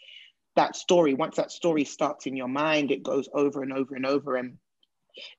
that 0.54 0.76
story, 0.76 1.14
once 1.14 1.34
that 1.34 1.50
story 1.50 1.84
starts 1.84 2.26
in 2.26 2.36
your 2.36 2.46
mind, 2.46 2.92
it 2.92 3.02
goes 3.02 3.28
over 3.34 3.64
and 3.64 3.72
over 3.72 3.96
and 3.96 4.06
over. 4.06 4.36
And 4.36 4.58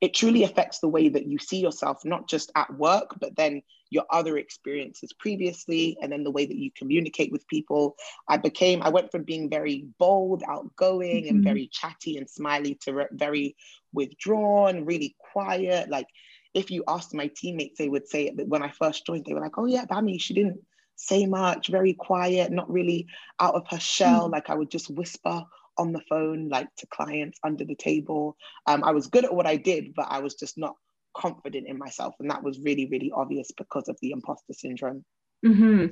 it 0.00 0.14
truly 0.14 0.44
affects 0.44 0.80
the 0.80 0.88
way 0.88 1.08
that 1.08 1.26
you 1.26 1.38
see 1.38 1.58
yourself, 1.60 2.04
not 2.04 2.28
just 2.28 2.50
at 2.54 2.72
work, 2.76 3.16
but 3.20 3.36
then 3.36 3.62
your 3.90 4.04
other 4.10 4.38
experiences 4.38 5.12
previously, 5.12 5.96
and 6.00 6.12
then 6.12 6.22
the 6.22 6.30
way 6.30 6.46
that 6.46 6.56
you 6.56 6.70
communicate 6.76 7.32
with 7.32 7.48
people. 7.48 7.96
I 8.28 8.36
became, 8.36 8.82
I 8.82 8.88
went 8.90 9.10
from 9.10 9.24
being 9.24 9.50
very 9.50 9.86
bold, 9.98 10.42
outgoing, 10.48 11.24
mm-hmm. 11.24 11.36
and 11.36 11.44
very 11.44 11.68
chatty 11.72 12.16
and 12.16 12.30
smiley 12.30 12.78
to 12.82 12.94
re- 12.94 13.06
very 13.10 13.56
withdrawn, 13.92 14.84
really 14.84 15.16
quiet. 15.32 15.90
Like, 15.90 16.06
if 16.54 16.70
you 16.70 16.84
asked 16.86 17.14
my 17.14 17.30
teammates, 17.34 17.78
they 17.78 17.88
would 17.88 18.08
say 18.08 18.30
that 18.30 18.48
when 18.48 18.62
I 18.62 18.70
first 18.70 19.06
joined, 19.06 19.24
they 19.24 19.34
were 19.34 19.40
like, 19.40 19.58
oh, 19.58 19.66
yeah, 19.66 19.86
Bami, 19.86 20.20
she 20.20 20.34
didn't 20.34 20.60
say 20.94 21.26
much, 21.26 21.68
very 21.68 21.94
quiet, 21.94 22.52
not 22.52 22.70
really 22.70 23.06
out 23.40 23.54
of 23.54 23.66
her 23.70 23.80
shell. 23.80 24.24
Mm-hmm. 24.24 24.34
Like, 24.34 24.50
I 24.50 24.54
would 24.54 24.70
just 24.70 24.90
whisper 24.90 25.44
on 25.80 25.92
the 25.92 26.02
phone, 26.08 26.48
like 26.48 26.68
to 26.76 26.86
clients 26.86 27.38
under 27.42 27.64
the 27.64 27.74
table. 27.74 28.36
Um, 28.66 28.84
I 28.84 28.92
was 28.92 29.08
good 29.08 29.24
at 29.24 29.34
what 29.34 29.46
I 29.46 29.56
did, 29.56 29.94
but 29.94 30.06
I 30.08 30.20
was 30.20 30.34
just 30.34 30.58
not 30.58 30.76
confident 31.16 31.66
in 31.66 31.78
myself. 31.78 32.14
And 32.20 32.30
that 32.30 32.44
was 32.44 32.60
really, 32.60 32.86
really 32.86 33.10
obvious 33.12 33.50
because 33.56 33.88
of 33.88 33.96
the 34.00 34.12
imposter 34.12 34.52
syndrome. 34.52 35.04
Mm-hmm. 35.44 35.86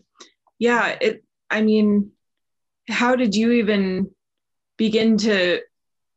Yeah. 0.58 0.96
It, 1.00 1.24
I 1.50 1.62
mean, 1.62 2.12
how 2.88 3.16
did 3.16 3.34
you 3.34 3.52
even 3.52 4.10
begin 4.76 5.16
to 5.18 5.60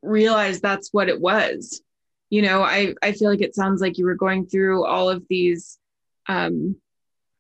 realize 0.02 0.60
that's 0.60 0.90
what 0.92 1.10
it 1.10 1.20
was? 1.20 1.82
You 2.30 2.42
know, 2.42 2.62
I, 2.62 2.94
I 3.02 3.14
feel 3.14 3.30
like 3.30 3.42
it 3.42 3.56
sounds 3.56 3.82
like 3.82 3.98
you 3.98 4.06
were 4.06 4.16
going 4.16 4.48
through 4.48 4.86
all 4.86 5.10
of 5.10 5.24
these, 5.30 5.80
um, 6.28 6.76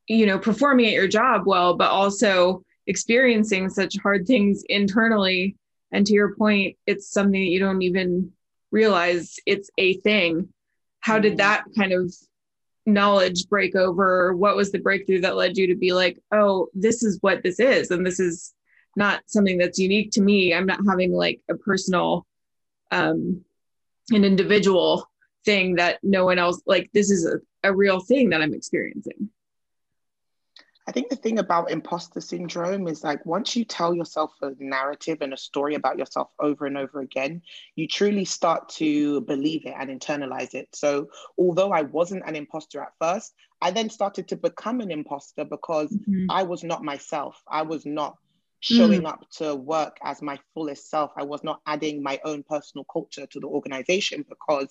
you 0.07 0.25
know, 0.25 0.39
performing 0.39 0.87
at 0.87 0.93
your 0.93 1.07
job 1.07 1.43
well, 1.45 1.75
but 1.75 1.91
also 1.91 2.63
experiencing 2.87 3.69
such 3.69 3.97
hard 3.97 4.25
things 4.25 4.63
internally 4.67 5.55
and 5.91 6.05
to 6.05 6.13
your 6.13 6.35
point 6.35 6.77
it's 6.85 7.11
something 7.11 7.39
that 7.39 7.49
you 7.49 7.59
don't 7.59 7.81
even 7.81 8.31
realize 8.71 9.35
it's 9.45 9.69
a 9.77 9.95
thing. 9.95 10.49
How 11.01 11.19
did 11.19 11.33
mm-hmm. 11.33 11.37
that 11.37 11.63
kind 11.77 11.91
of 11.91 12.13
knowledge 12.85 13.49
break 13.49 13.75
over? 13.75 14.33
What 14.35 14.55
was 14.55 14.71
the 14.71 14.79
breakthrough 14.79 15.21
that 15.21 15.35
led 15.35 15.57
you 15.57 15.67
to 15.67 15.75
be 15.75 15.93
like 15.93 16.19
oh 16.31 16.67
this 16.73 17.03
is 17.03 17.17
what 17.21 17.43
this 17.43 17.59
is 17.59 17.91
and 17.91 18.05
this 18.05 18.19
is 18.19 18.53
not 18.95 19.21
something 19.25 19.57
that's 19.57 19.79
unique 19.79 20.11
to 20.11 20.21
me. 20.21 20.53
I'm 20.53 20.65
not 20.65 20.79
having 20.87 21.11
like 21.13 21.41
a 21.49 21.55
personal 21.55 22.25
um 22.91 23.43
an 24.11 24.25
individual 24.25 25.09
thing 25.45 25.75
that 25.75 25.99
no 26.03 26.25
one 26.25 26.39
else 26.39 26.61
like 26.65 26.89
this 26.93 27.09
is 27.09 27.25
a, 27.25 27.39
a 27.67 27.73
real 27.73 27.99
thing 27.99 28.29
that 28.29 28.41
i'm 28.41 28.53
experiencing 28.53 29.29
I 30.91 30.93
think 30.93 31.07
the 31.07 31.15
thing 31.15 31.39
about 31.39 31.71
imposter 31.71 32.19
syndrome 32.19 32.85
is 32.85 33.01
like 33.01 33.25
once 33.25 33.55
you 33.55 33.63
tell 33.63 33.93
yourself 33.93 34.33
a 34.41 34.51
narrative 34.59 35.19
and 35.21 35.31
a 35.31 35.37
story 35.37 35.75
about 35.75 35.97
yourself 35.97 36.27
over 36.37 36.65
and 36.65 36.77
over 36.77 36.99
again, 36.99 37.43
you 37.77 37.87
truly 37.87 38.25
start 38.25 38.67
to 38.71 39.21
believe 39.21 39.65
it 39.65 39.73
and 39.79 39.89
internalize 39.89 40.53
it. 40.53 40.67
So, 40.75 41.07
although 41.37 41.71
I 41.71 41.83
wasn't 41.83 42.27
an 42.27 42.35
imposter 42.35 42.81
at 42.81 42.91
first, 42.99 43.33
I 43.61 43.71
then 43.71 43.89
started 43.89 44.27
to 44.27 44.35
become 44.35 44.81
an 44.81 44.91
imposter 44.91 45.45
because 45.45 45.91
mm-hmm. 45.91 46.25
I 46.29 46.43
was 46.43 46.61
not 46.61 46.83
myself. 46.83 47.41
I 47.47 47.61
was 47.61 47.85
not 47.85 48.17
showing 48.59 49.03
mm. 49.03 49.07
up 49.07 49.29
to 49.37 49.55
work 49.55 49.95
as 50.03 50.21
my 50.21 50.37
fullest 50.53 50.89
self. 50.89 51.13
I 51.15 51.23
was 51.23 51.41
not 51.41 51.61
adding 51.65 52.03
my 52.03 52.19
own 52.25 52.43
personal 52.43 52.83
culture 52.83 53.25
to 53.27 53.39
the 53.39 53.47
organization 53.47 54.25
because 54.27 54.67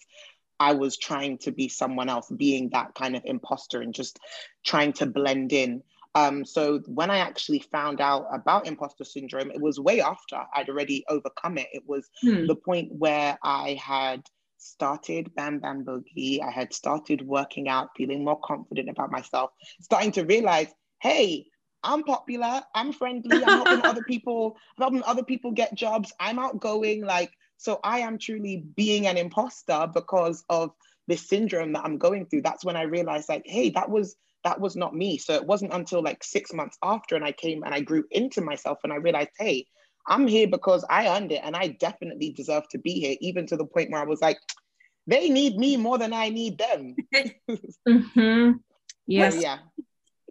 I 0.61 0.75
was 0.75 0.99
trying 0.99 1.39
to 1.39 1.50
be 1.50 1.69
someone 1.69 2.11
else, 2.11 2.29
being 2.29 2.69
that 2.75 2.95
kind 2.95 3.17
of 3.17 3.23
imposter 3.25 3.81
and 3.81 3.95
just 3.95 4.21
trying 4.67 4.93
to 4.95 5.07
blend 5.07 5.55
in. 5.55 5.83
Um, 6.14 6.45
so 6.45 6.81
when 6.87 7.11
I 7.11 7.19
actually 7.19 7.61
found 7.61 8.00
out 8.00 8.26
about 8.33 8.67
imposter 8.67 9.05
syndrome, 9.05 9.50
it 9.50 9.61
was 9.61 9.79
way 9.79 10.00
after 10.00 10.43
I'd 10.55 10.69
already 10.69 11.05
overcome 11.09 11.59
it. 11.59 11.69
It 11.73 11.85
was 11.87 12.09
hmm. 12.21 12.47
the 12.47 12.57
point 12.57 12.93
where 12.93 13.38
I 13.43 13.81
had 13.81 14.23
started 14.59 15.35
Bam 15.35 15.61
Bam 15.61 15.85
Boogie. 15.85 16.43
I 16.43 16.50
had 16.50 16.73
started 16.73 17.23
working 17.23 17.69
out, 17.69 17.90
feeling 17.97 18.25
more 18.25 18.40
confident 18.40 18.88
about 18.88 19.11
myself, 19.11 19.50
starting 19.81 20.12
to 20.12 20.25
realize, 20.25 20.69
hey, 21.00 21.47
I'm 21.83 22.02
popular, 22.02 22.62
I'm 22.75 22.93
friendly, 22.93 23.43
I'm 23.43 23.64
helping 23.64 23.85
other 23.85 24.02
people, 24.02 24.57
I'm 24.76 24.83
helping 24.83 25.02
other 25.05 25.25
people 25.25 25.52
get 25.52 25.75
jobs, 25.75 26.12
I'm 26.21 26.38
outgoing. 26.38 27.05
Like, 27.05 27.33
so 27.57 27.81
I 27.83 28.00
am 28.00 28.19
truly 28.19 28.64
being 28.76 29.07
an 29.07 29.17
imposter 29.17 29.88
because 29.93 30.45
of 30.49 30.73
this 31.07 31.29
syndrome 31.29 31.73
that 31.73 31.85
I'm 31.85 31.99
going 31.99 32.26
through. 32.26 32.43
That's 32.43 32.64
when 32.64 32.76
I 32.76 32.83
realized, 32.83 33.29
like, 33.29 33.43
hey, 33.47 33.71
that 33.71 33.90
was 33.90 34.17
that 34.44 34.61
was 34.61 34.76
not 34.76 34.94
me. 34.94 35.18
So 35.18 35.35
it 35.35 35.44
wasn't 35.44 35.73
until 35.73 36.02
like 36.02 36.25
six 36.25 36.52
months 36.52 36.78
after 36.82 37.16
and 37.16 37.25
I 37.25 37.32
came 37.32 37.62
and 37.62 37.75
I 37.75 37.80
grew 37.80 38.04
into 38.11 38.40
myself 38.40 38.78
and 38.85 38.92
I 38.92 38.97
realized, 38.97 39.30
hey, 39.38 39.66
I'm 40.06 40.26
here 40.26 40.49
because 40.49 40.85
I 40.88 41.16
earned 41.16 41.32
it 41.32 41.42
and 41.44 41.54
I 41.54 41.68
definitely 41.68 42.32
deserve 42.32 42.68
to 42.70 42.78
be 42.78 42.94
here, 42.94 43.16
even 43.20 43.47
to 43.47 43.56
the 43.56 43.66
point 43.66 43.90
where 43.90 44.00
I 44.00 44.06
was 44.06 44.20
like, 44.20 44.38
they 45.06 45.28
need 45.28 45.56
me 45.56 45.76
more 45.76 45.99
than 45.99 46.12
I 46.12 46.28
need 46.30 46.59
them. 46.59 46.97
mm-hmm. 47.88 48.52
Yes. 49.06 49.35
But, 49.35 49.42
yeah. 49.42 49.59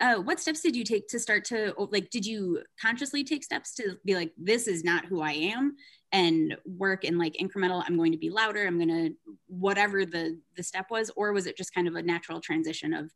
Uh, 0.01 0.15
what 0.15 0.39
steps 0.39 0.61
did 0.61 0.75
you 0.75 0.85
take 0.85 1.07
to 1.09 1.19
start 1.19 1.43
to 1.43 1.73
like 1.91 2.09
did 2.09 2.25
you 2.25 2.61
consciously 2.81 3.21
take 3.21 3.43
steps 3.43 3.75
to 3.75 3.97
be 4.05 4.15
like 4.15 4.31
this 4.37 4.65
is 4.65 4.81
not 4.81 5.05
who 5.05 5.21
i 5.21 5.33
am 5.33 5.75
and 6.13 6.55
work 6.65 7.03
in 7.03 7.17
like 7.17 7.33
incremental 7.33 7.83
i'm 7.85 7.97
going 7.97 8.13
to 8.13 8.17
be 8.17 8.29
louder 8.29 8.65
i'm 8.65 8.77
going 8.77 8.87
to 8.87 9.13
whatever 9.47 10.05
the 10.05 10.39
the 10.55 10.63
step 10.63 10.85
was 10.89 11.11
or 11.17 11.33
was 11.33 11.47
it 11.47 11.57
just 11.57 11.73
kind 11.73 11.85
of 11.85 11.95
a 11.95 12.01
natural 12.01 12.39
transition 12.39 12.93
of 12.93 13.11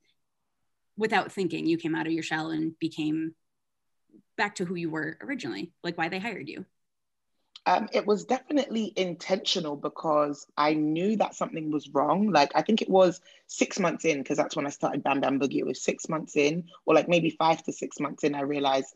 without 0.97 1.31
thinking 1.31 1.65
you 1.65 1.77
came 1.77 1.95
out 1.95 2.07
of 2.07 2.13
your 2.13 2.23
shell 2.23 2.49
and 2.49 2.77
became 2.79 3.33
back 4.37 4.55
to 4.55 4.65
who 4.65 4.75
you 4.75 4.89
were 4.89 5.17
originally 5.21 5.71
like 5.83 5.97
why 5.97 6.09
they 6.09 6.19
hired 6.19 6.47
you 6.49 6.65
um, 7.65 7.87
it 7.93 8.05
was 8.05 8.25
definitely 8.25 8.91
intentional 8.95 9.77
because 9.77 10.45
I 10.57 10.73
knew 10.73 11.15
that 11.17 11.35
something 11.35 11.71
was 11.71 11.89
wrong. 11.89 12.29
Like, 12.29 12.51
I 12.55 12.61
think 12.61 12.81
it 12.81 12.89
was 12.89 13.21
six 13.47 13.79
months 13.79 14.03
in, 14.03 14.17
because 14.19 14.37
that's 14.37 14.55
when 14.55 14.65
I 14.65 14.69
started 14.69 15.03
Bam 15.03 15.21
Bam 15.21 15.39
Boogie. 15.39 15.59
It 15.59 15.65
was 15.65 15.81
six 15.81 16.09
months 16.09 16.35
in, 16.35 16.65
or 16.85 16.93
like 16.93 17.07
maybe 17.07 17.29
five 17.29 17.63
to 17.63 17.71
six 17.71 17.99
months 17.99 18.23
in, 18.23 18.35
I 18.35 18.41
realized 18.41 18.93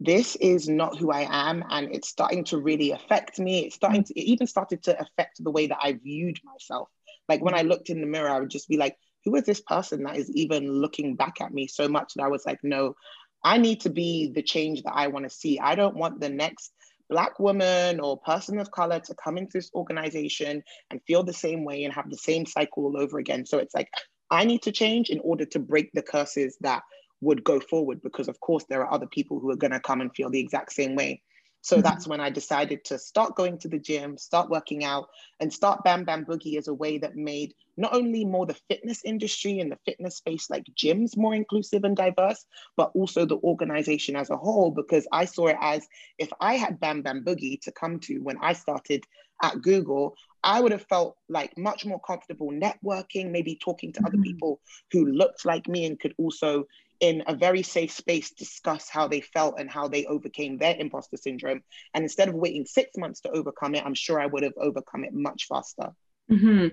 this 0.00 0.36
is 0.36 0.68
not 0.68 0.98
who 0.98 1.12
I 1.12 1.26
am. 1.30 1.64
And 1.70 1.94
it's 1.94 2.08
starting 2.08 2.44
to 2.44 2.58
really 2.58 2.90
affect 2.90 3.38
me. 3.38 3.60
It's 3.66 3.76
starting 3.76 4.04
to, 4.04 4.20
it 4.20 4.24
even 4.24 4.46
started 4.48 4.82
to 4.82 5.00
affect 5.00 5.42
the 5.42 5.50
way 5.50 5.68
that 5.68 5.78
I 5.80 5.92
viewed 5.92 6.38
myself. 6.44 6.90
Like, 7.26 7.42
when 7.42 7.54
I 7.54 7.62
looked 7.62 7.88
in 7.88 8.02
the 8.02 8.06
mirror, 8.06 8.28
I 8.28 8.40
would 8.40 8.50
just 8.50 8.68
be 8.68 8.76
like, 8.76 8.98
who 9.24 9.36
is 9.36 9.44
this 9.44 9.60
person 9.60 10.02
that 10.04 10.16
is 10.16 10.30
even 10.32 10.70
looking 10.70 11.16
back 11.16 11.40
at 11.40 11.52
me 11.52 11.66
so 11.66 11.88
much 11.88 12.14
that 12.14 12.22
I 12.22 12.28
was 12.28 12.44
like, 12.44 12.58
no, 12.62 12.94
I 13.42 13.58
need 13.58 13.80
to 13.82 13.90
be 13.90 14.32
the 14.34 14.42
change 14.42 14.82
that 14.82 14.94
I 14.94 15.08
want 15.08 15.24
to 15.24 15.30
see. 15.30 15.58
I 15.58 15.74
don't 15.74 15.96
want 15.96 16.20
the 16.20 16.28
next 16.28 16.72
black 17.10 17.38
woman 17.38 18.00
or 18.00 18.18
person 18.18 18.58
of 18.58 18.70
color 18.70 19.00
to 19.00 19.14
come 19.14 19.36
into 19.36 19.58
this 19.58 19.70
organization 19.74 20.62
and 20.90 21.00
feel 21.06 21.22
the 21.22 21.32
same 21.32 21.64
way 21.64 21.84
and 21.84 21.92
have 21.92 22.10
the 22.10 22.16
same 22.16 22.46
cycle 22.46 22.84
all 22.84 22.98
over 22.98 23.18
again. 23.18 23.44
So 23.44 23.58
it's 23.58 23.74
like 23.74 23.88
I 24.30 24.44
need 24.44 24.62
to 24.62 24.72
change 24.72 25.10
in 25.10 25.20
order 25.20 25.44
to 25.46 25.58
break 25.58 25.90
the 25.92 26.02
curses 26.02 26.56
that 26.62 26.82
would 27.20 27.44
go 27.44 27.60
forward 27.60 28.00
because 28.02 28.28
of 28.28 28.40
course 28.40 28.64
there 28.68 28.82
are 28.82 28.92
other 28.92 29.06
people 29.06 29.38
who 29.38 29.50
are 29.50 29.56
going 29.56 29.72
to 29.72 29.80
come 29.80 30.00
and 30.00 30.14
feel 30.14 30.30
the 30.30 30.40
exact 30.40 30.72
same 30.72 30.94
way. 30.94 31.22
So 31.64 31.76
mm-hmm. 31.76 31.82
that's 31.82 32.06
when 32.06 32.20
I 32.20 32.28
decided 32.28 32.84
to 32.84 32.98
start 32.98 33.36
going 33.36 33.56
to 33.60 33.68
the 33.68 33.78
gym, 33.78 34.18
start 34.18 34.50
working 34.50 34.84
out, 34.84 35.08
and 35.40 35.50
start 35.50 35.82
Bam 35.82 36.04
Bam 36.04 36.26
Boogie 36.26 36.58
as 36.58 36.68
a 36.68 36.74
way 36.74 36.98
that 36.98 37.16
made 37.16 37.54
not 37.78 37.94
only 37.94 38.26
more 38.26 38.44
the 38.44 38.60
fitness 38.68 39.02
industry 39.02 39.60
and 39.60 39.72
the 39.72 39.78
fitness 39.86 40.16
space 40.16 40.50
like 40.50 40.64
gyms 40.78 41.16
more 41.16 41.34
inclusive 41.34 41.84
and 41.84 41.96
diverse, 41.96 42.44
but 42.76 42.90
also 42.94 43.24
the 43.24 43.38
organization 43.38 44.14
as 44.14 44.28
a 44.28 44.36
whole. 44.36 44.72
Because 44.72 45.08
I 45.10 45.24
saw 45.24 45.46
it 45.46 45.56
as 45.58 45.88
if 46.18 46.28
I 46.38 46.56
had 46.56 46.80
Bam 46.80 47.00
Bam 47.00 47.24
Boogie 47.24 47.58
to 47.62 47.72
come 47.72 47.98
to 48.00 48.18
when 48.18 48.36
I 48.42 48.52
started 48.52 49.02
at 49.42 49.62
Google, 49.62 50.16
I 50.42 50.60
would 50.60 50.72
have 50.72 50.86
felt 50.86 51.16
like 51.30 51.56
much 51.56 51.86
more 51.86 52.00
comfortable 52.00 52.52
networking, 52.52 53.30
maybe 53.30 53.56
talking 53.56 53.90
to 53.94 54.00
mm-hmm. 54.00 54.06
other 54.06 54.18
people 54.18 54.60
who 54.92 55.06
looked 55.06 55.46
like 55.46 55.66
me 55.66 55.86
and 55.86 55.98
could 55.98 56.14
also 56.18 56.66
in 57.04 57.22
a 57.26 57.34
very 57.34 57.62
safe 57.62 57.92
space 57.92 58.30
discuss 58.30 58.88
how 58.88 59.06
they 59.06 59.20
felt 59.20 59.56
and 59.58 59.70
how 59.70 59.86
they 59.86 60.06
overcame 60.06 60.56
their 60.56 60.74
imposter 60.78 61.18
syndrome. 61.18 61.60
And 61.92 62.02
instead 62.02 62.30
of 62.30 62.34
waiting 62.34 62.64
six 62.64 62.96
months 62.96 63.20
to 63.20 63.30
overcome 63.30 63.74
it, 63.74 63.84
I'm 63.84 63.92
sure 63.92 64.18
I 64.18 64.24
would 64.24 64.42
have 64.42 64.54
overcome 64.56 65.04
it 65.04 65.12
much 65.12 65.46
faster. 65.46 65.90
Mm-hmm. 66.32 66.68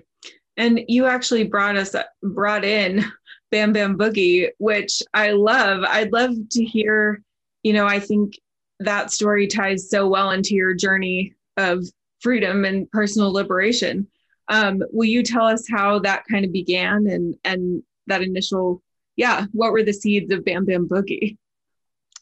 And 0.56 0.80
you 0.88 1.04
actually 1.04 1.44
brought 1.44 1.76
us 1.76 1.94
brought 2.22 2.64
in 2.64 3.04
Bam 3.50 3.74
Bam 3.74 3.98
Boogie, 3.98 4.48
which 4.56 5.02
I 5.12 5.32
love. 5.32 5.84
I'd 5.86 6.14
love 6.14 6.32
to 6.52 6.64
hear. 6.64 7.22
You 7.62 7.74
know, 7.74 7.86
I 7.86 8.00
think 8.00 8.38
that 8.80 9.12
story 9.12 9.46
ties 9.46 9.90
so 9.90 10.08
well 10.08 10.30
into 10.30 10.54
your 10.54 10.72
journey 10.72 11.34
of 11.58 11.84
freedom 12.20 12.64
and 12.64 12.90
personal 12.90 13.32
liberation. 13.34 14.08
Um, 14.48 14.82
will 14.92 15.04
you 15.04 15.22
tell 15.22 15.44
us 15.44 15.66
how 15.70 15.98
that 15.98 16.24
kind 16.30 16.46
of 16.46 16.52
began 16.52 17.06
and 17.06 17.34
and 17.44 17.82
that 18.06 18.22
initial 18.22 18.82
yeah, 19.16 19.46
what 19.52 19.72
were 19.72 19.82
the 19.82 19.92
seeds 19.92 20.32
of 20.32 20.44
Bam 20.44 20.64
Bam 20.64 20.88
Boogie? 20.88 21.36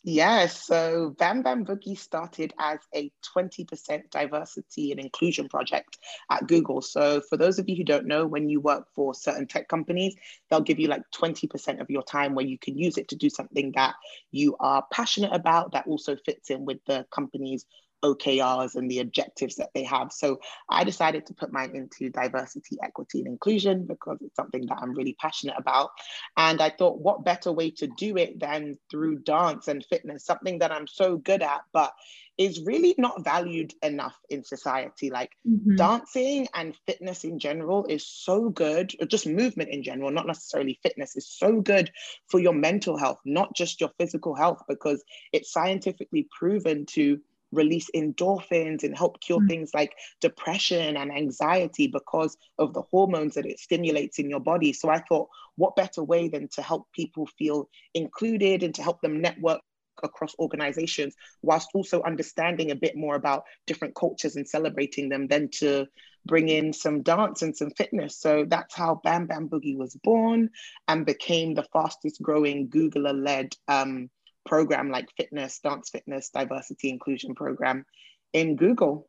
Yes, 0.03 0.65
so 0.65 1.15
Bam 1.19 1.43
Bam 1.43 1.67
Boogie 1.67 1.99
started 1.99 2.55
as 2.59 2.79
a 2.95 3.13
20% 3.37 4.11
diversity 4.11 4.93
and 4.93 5.01
inclusion 5.01 5.47
project 5.47 5.99
at 6.31 6.47
Google. 6.47 6.81
So, 6.81 7.21
for 7.29 7.37
those 7.37 7.59
of 7.59 7.69
you 7.69 7.77
who 7.77 7.85
don't 7.85 8.07
know, 8.07 8.27
when 8.27 8.49
you 8.49 8.61
work 8.61 8.87
for 8.95 9.13
certain 9.13 9.47
tech 9.47 9.69
companies, 9.69 10.15
they'll 10.49 10.63
give 10.63 10.79
you 10.79 10.89
like 10.89 11.03
20% 11.15 11.83
of 11.83 11.91
your 11.91 12.03
time 12.03 12.35
where 12.35 12.47
you 12.47 12.59
can 12.59 12.79
use 12.79 12.97
it 12.97 13.09
to 13.09 13.17
do 13.17 13.29
something 13.29 13.73
that 13.77 13.95
you 14.31 14.57
are 14.59 14.87
passionate 14.91 15.35
about 15.35 15.73
that 15.73 15.87
also 15.87 16.17
fits 16.17 16.49
in 16.49 16.65
with 16.65 16.79
the 16.87 17.05
company's 17.11 17.67
OKRs 18.03 18.75
and 18.75 18.91
the 18.91 19.01
objectives 19.01 19.57
that 19.57 19.71
they 19.75 19.85
have. 19.85 20.13
So 20.13 20.41
I 20.69 20.85
decided 20.85 21.27
to 21.27 21.35
put 21.35 21.53
mine 21.53 21.73
into 21.75 22.11
diversity, 22.11 22.79
equity, 22.83 23.21
and 23.21 23.29
inclusion 23.29 23.87
because 23.87 24.19
it's 24.21 24.37
something 24.37 24.67
that 24.67 24.79
I'm 24.81 24.95
really 24.95 25.17
passionate 25.21 25.57
about. 25.59 25.91
And 26.37 26.61
I 26.61 26.71
thought, 26.71 27.01
what 27.01 27.25
better 27.25 27.53
way 27.53 27.71
to 27.73 27.87
do 27.87 28.17
it 28.17 28.41
than 28.41 28.79
through 28.91 29.21
dance 29.21 29.69
and 29.69 29.85
fitness, 29.87 30.25
something 30.25 30.59
that 30.61 30.73
I'm 30.73 30.87
so 30.87 31.17
good 31.17 31.43
at, 31.43 31.61
but 31.73 31.93
is 32.41 32.63
really 32.63 32.95
not 32.97 33.23
valued 33.23 33.75
enough 33.83 34.17
in 34.31 34.43
society. 34.43 35.11
Like 35.11 35.31
mm-hmm. 35.47 35.77
dancing 35.77 36.49
and 36.55 36.75
fitness 36.87 37.25
in 37.25 37.39
general 37.39 37.85
is 37.85 38.07
so 38.07 38.49
good, 38.49 38.95
or 38.99 39.07
just 39.07 39.27
movement 39.27 39.69
in 39.69 39.83
general, 39.83 40.11
not 40.11 40.27
necessarily 40.27 40.79
fitness, 40.83 41.17
is 41.17 41.29
so 41.29 41.61
good 41.61 41.91
for 42.29 42.41
your 42.41 42.55
mental 42.55 42.97
health, 42.97 43.21
not 43.27 43.55
just 43.55 43.79
your 43.79 43.91
physical 43.99 44.35
health, 44.35 44.63
because 44.69 45.05
it's 45.35 45.53
scientifically 45.53 46.27
proven 46.39 46.87
to 46.87 47.21
release 47.53 47.89
endorphins 47.95 48.83
and 48.85 48.97
help 48.97 49.21
cure 49.21 49.41
mm. 49.41 49.49
things 49.49 49.71
like 49.75 49.95
depression 50.21 50.97
and 50.97 51.13
anxiety 51.13 51.87
because 51.87 52.37
of 52.59 52.73
the 52.75 52.83
hormones 52.91 53.35
that 53.35 53.47
it 53.47 53.59
stimulates 53.59 54.19
in 54.19 54.31
your 54.31 54.41
body. 54.41 54.73
So 54.73 54.89
I 54.89 55.01
thought, 55.01 55.29
what 55.57 55.77
better 55.77 56.03
way 56.03 56.29
than 56.29 56.49
to 56.49 56.63
help 56.63 56.87
people 56.93 57.27
feel 57.39 57.69
included 57.95 58.63
and 58.63 58.75
to 58.75 58.83
help 58.83 59.01
them 59.01 59.21
network 59.21 59.61
across 60.03 60.35
organizations 60.39 61.15
whilst 61.43 61.69
also 61.75 62.03
understanding 62.03 62.71
a 62.71 62.77
bit 62.77 62.97
more 62.97 63.15
about 63.15 63.45
different 63.67 63.95
cultures 63.95 64.37
and 64.37 64.49
celebrating 64.49 65.09
them 65.09 65.27
than 65.27 65.49
to 65.51 65.87
bring 66.27 66.49
in 66.49 66.73
some 66.73 67.03
dance 67.03 67.43
and 67.43 67.57
some 67.57 67.71
fitness. 67.71 68.19
So 68.19 68.45
that's 68.47 68.75
how 68.75 69.01
Bam 69.03 69.27
Bam 69.27 69.49
Boogie 69.49 69.77
was 69.77 69.95
born 70.03 70.51
and 70.89 71.07
became 71.07 71.55
the 71.55 71.67
fastest 71.73 72.21
growing 72.23 72.69
Googler 72.69 73.15
led 73.15 73.55
um, 73.69 74.11
program 74.47 74.91
like 74.91 75.09
fitness, 75.17 75.61
dance 75.61 75.91
fitness, 75.91 76.31
diversity 76.31 76.91
inclusion 76.91 77.35
program 77.35 77.85
in 78.33 78.57
Google. 78.57 79.09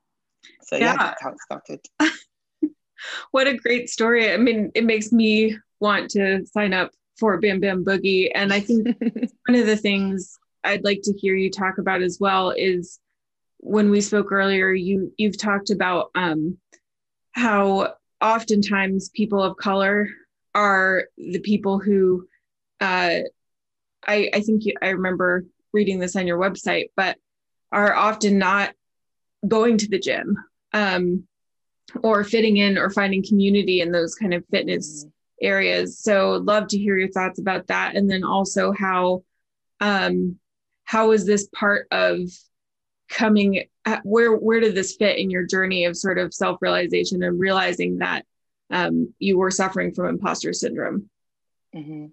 So 0.64 0.76
yeah, 0.76 0.94
yeah 0.94 0.98
that's 0.98 1.22
how 1.22 1.30
it 1.30 1.40
started. 1.40 1.80
what 3.32 3.48
a 3.48 3.56
great 3.56 3.90
story. 3.90 4.32
I 4.32 4.38
mean, 4.38 4.72
it 4.76 4.84
makes 4.84 5.12
me 5.12 5.58
want 5.80 6.12
to 6.12 6.46
sign 6.46 6.74
up 6.74 6.92
for 7.20 7.40
Bam 7.40 7.60
Bam 7.60 7.84
Boogie. 7.84 8.32
And 8.34 8.52
I 8.52 8.60
think 8.60 8.88
one 9.48 9.60
of 9.60 9.66
the 9.66 9.78
things 9.78 10.38
I'd 10.64 10.84
like 10.84 11.02
to 11.04 11.14
hear 11.14 11.36
you 11.36 11.52
talk 11.52 11.78
about 11.78 12.02
as 12.02 12.18
well 12.20 12.52
is 12.52 13.00
when 13.58 13.90
we 13.92 14.02
spoke 14.02 14.32
earlier, 14.32 14.72
you 14.72 15.14
you've 15.18 15.38
talked 15.38 15.70
about 15.70 16.10
um, 16.16 16.58
how 17.32 17.94
oftentimes 18.20 19.10
people 19.10 19.42
of 19.42 19.58
color 19.58 20.10
are 20.54 21.06
the 21.18 21.40
people 21.40 21.80
who 21.80 22.28
uh, 22.80 23.20
I, 24.06 24.30
I 24.34 24.42
think 24.42 24.66
you, 24.66 24.74
I 24.82 24.90
remember 24.90 25.46
reading 25.74 26.00
this 26.00 26.16
on 26.16 26.28
your 26.28 26.40
website, 26.40 26.90
but 26.96 27.18
are 27.72 27.94
often 27.94 28.38
not 28.38 28.74
going 29.48 29.78
to 29.78 29.88
the 29.88 30.00
gym 30.00 30.36
um, 30.74 31.24
or 32.04 32.24
fitting 32.24 32.58
in 32.58 32.78
or 32.78 32.90
finding 32.90 33.24
community 33.24 33.82
in 33.82 33.92
those 33.92 34.16
kind 34.16 34.34
of 34.34 34.44
fitness 34.52 35.04
mm-hmm. 35.04 35.46
areas. 35.46 36.00
So 36.00 36.42
love 36.44 36.68
to 36.70 36.78
hear 36.78 36.98
your 36.98 37.12
thoughts 37.12 37.40
about 37.40 37.68
that. 37.68 37.96
And 37.96 38.10
then 38.10 38.24
also 38.24 38.72
how 38.72 39.24
um, 39.80 40.38
how 40.84 41.12
is 41.12 41.26
this 41.26 41.48
part 41.56 41.88
of 41.92 42.20
coming 43.10 43.66
where 44.04 44.34
where 44.36 44.60
did 44.60 44.76
this 44.76 44.96
fit 44.96 45.18
in 45.18 45.30
your 45.30 45.46
journey 45.46 45.86
of 45.86 45.98
sort 45.98 46.18
of 46.18 46.34
self-realization 46.34 47.24
and 47.24 47.40
realizing 47.40 47.98
that 47.98 48.26
um, 48.70 49.14
you 49.20 49.38
were 49.38 49.52
suffering 49.52 49.94
from 49.94 50.08
imposter 50.08 50.54
syndrome? 50.54 51.10
Mm-hmm. 51.76 52.08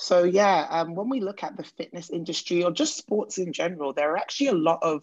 So 0.00 0.22
yeah, 0.22 0.66
um, 0.70 0.94
when 0.94 1.08
we 1.08 1.20
look 1.20 1.42
at 1.42 1.56
the 1.56 1.64
fitness 1.64 2.08
industry 2.08 2.62
or 2.62 2.70
just 2.70 2.96
sports 2.96 3.36
in 3.36 3.52
general, 3.52 3.92
there 3.92 4.12
are 4.12 4.16
actually 4.16 4.46
a 4.46 4.54
lot 4.54 4.78
of 4.80 5.02